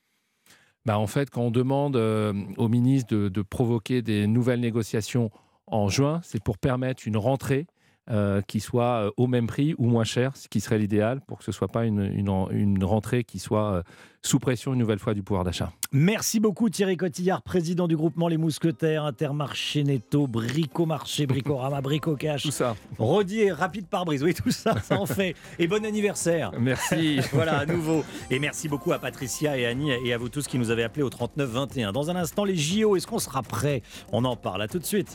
Bah, 0.85 0.99
en 0.99 1.07
fait, 1.07 1.29
quand 1.29 1.43
on 1.43 1.51
demande 1.51 1.95
euh, 1.95 2.33
au 2.57 2.67
ministre 2.67 3.15
de, 3.15 3.29
de 3.29 3.41
provoquer 3.41 4.01
des 4.01 4.27
nouvelles 4.27 4.59
négociations 4.59 5.31
en 5.67 5.87
juin, 5.87 6.19
c'est 6.23 6.43
pour 6.43 6.57
permettre 6.57 7.07
une 7.07 7.17
rentrée 7.17 7.67
euh, 8.11 8.41
qui 8.41 8.59
soit 8.59 9.05
euh, 9.05 9.11
au 9.17 9.27
même 9.27 9.47
prix 9.47 9.75
ou 9.77 9.87
moins 9.87 10.03
cher, 10.03 10.35
ce 10.35 10.47
qui 10.47 10.59
serait 10.59 10.77
l'idéal 10.77 11.21
pour 11.21 11.37
que 11.39 11.43
ce 11.45 11.51
ne 11.51 11.55
soit 11.55 11.67
pas 11.69 11.85
une, 11.85 12.01
une, 12.03 12.29
en- 12.29 12.49
une 12.49 12.83
rentrée 12.83 13.23
qui 13.23 13.39
soit 13.39 13.73
euh, 13.75 13.83
sous 14.25 14.39
pression 14.39 14.73
une 14.73 14.79
nouvelle 14.79 14.99
fois 14.99 15.13
du 15.13 15.21
pouvoir 15.23 15.43
d'achat. 15.43 15.71
Merci 15.91 16.39
beaucoup 16.39 16.69
Thierry 16.69 16.95
Cotillard, 16.97 17.41
président 17.41 17.87
du 17.87 17.95
groupement 17.97 18.27
Les 18.29 18.37
Mousquetaires, 18.37 19.03
Intermarché 19.05 19.83
Netto, 19.83 20.27
Bricomarché, 20.27 21.25
Bricorama, 21.27 21.81
Bricocash, 21.81 22.49
ça. 22.49 22.75
Rodier, 22.97 23.51
Rapide 23.51 23.87
Pare-Brise, 23.87 24.23
oui 24.23 24.33
tout 24.33 24.51
ça, 24.51 24.79
ça 24.81 24.99
en 24.99 25.05
fait. 25.05 25.35
Et 25.59 25.67
bon 25.67 25.83
anniversaire 25.85 26.51
Merci. 26.59 27.19
voilà, 27.33 27.59
à 27.59 27.65
nouveau. 27.65 28.03
Et 28.29 28.39
merci 28.39 28.67
beaucoup 28.69 28.91
à 28.93 28.99
Patricia 28.99 29.57
et 29.57 29.65
Annie 29.65 29.91
et 29.91 30.13
à 30.13 30.17
vous 30.17 30.29
tous 30.29 30.47
qui 30.47 30.57
nous 30.57 30.69
avez 30.71 30.83
appelés 30.83 31.03
au 31.03 31.09
39 31.09 31.49
21. 31.49 31.91
Dans 31.91 32.09
un 32.09 32.15
instant, 32.15 32.43
les 32.45 32.55
JO, 32.55 32.95
est-ce 32.95 33.07
qu'on 33.07 33.19
sera 33.19 33.41
prêt? 33.43 33.81
On 34.11 34.23
en 34.25 34.35
parle, 34.35 34.61
à 34.61 34.67
tout 34.67 34.79
de 34.79 34.85
suite. 34.85 35.09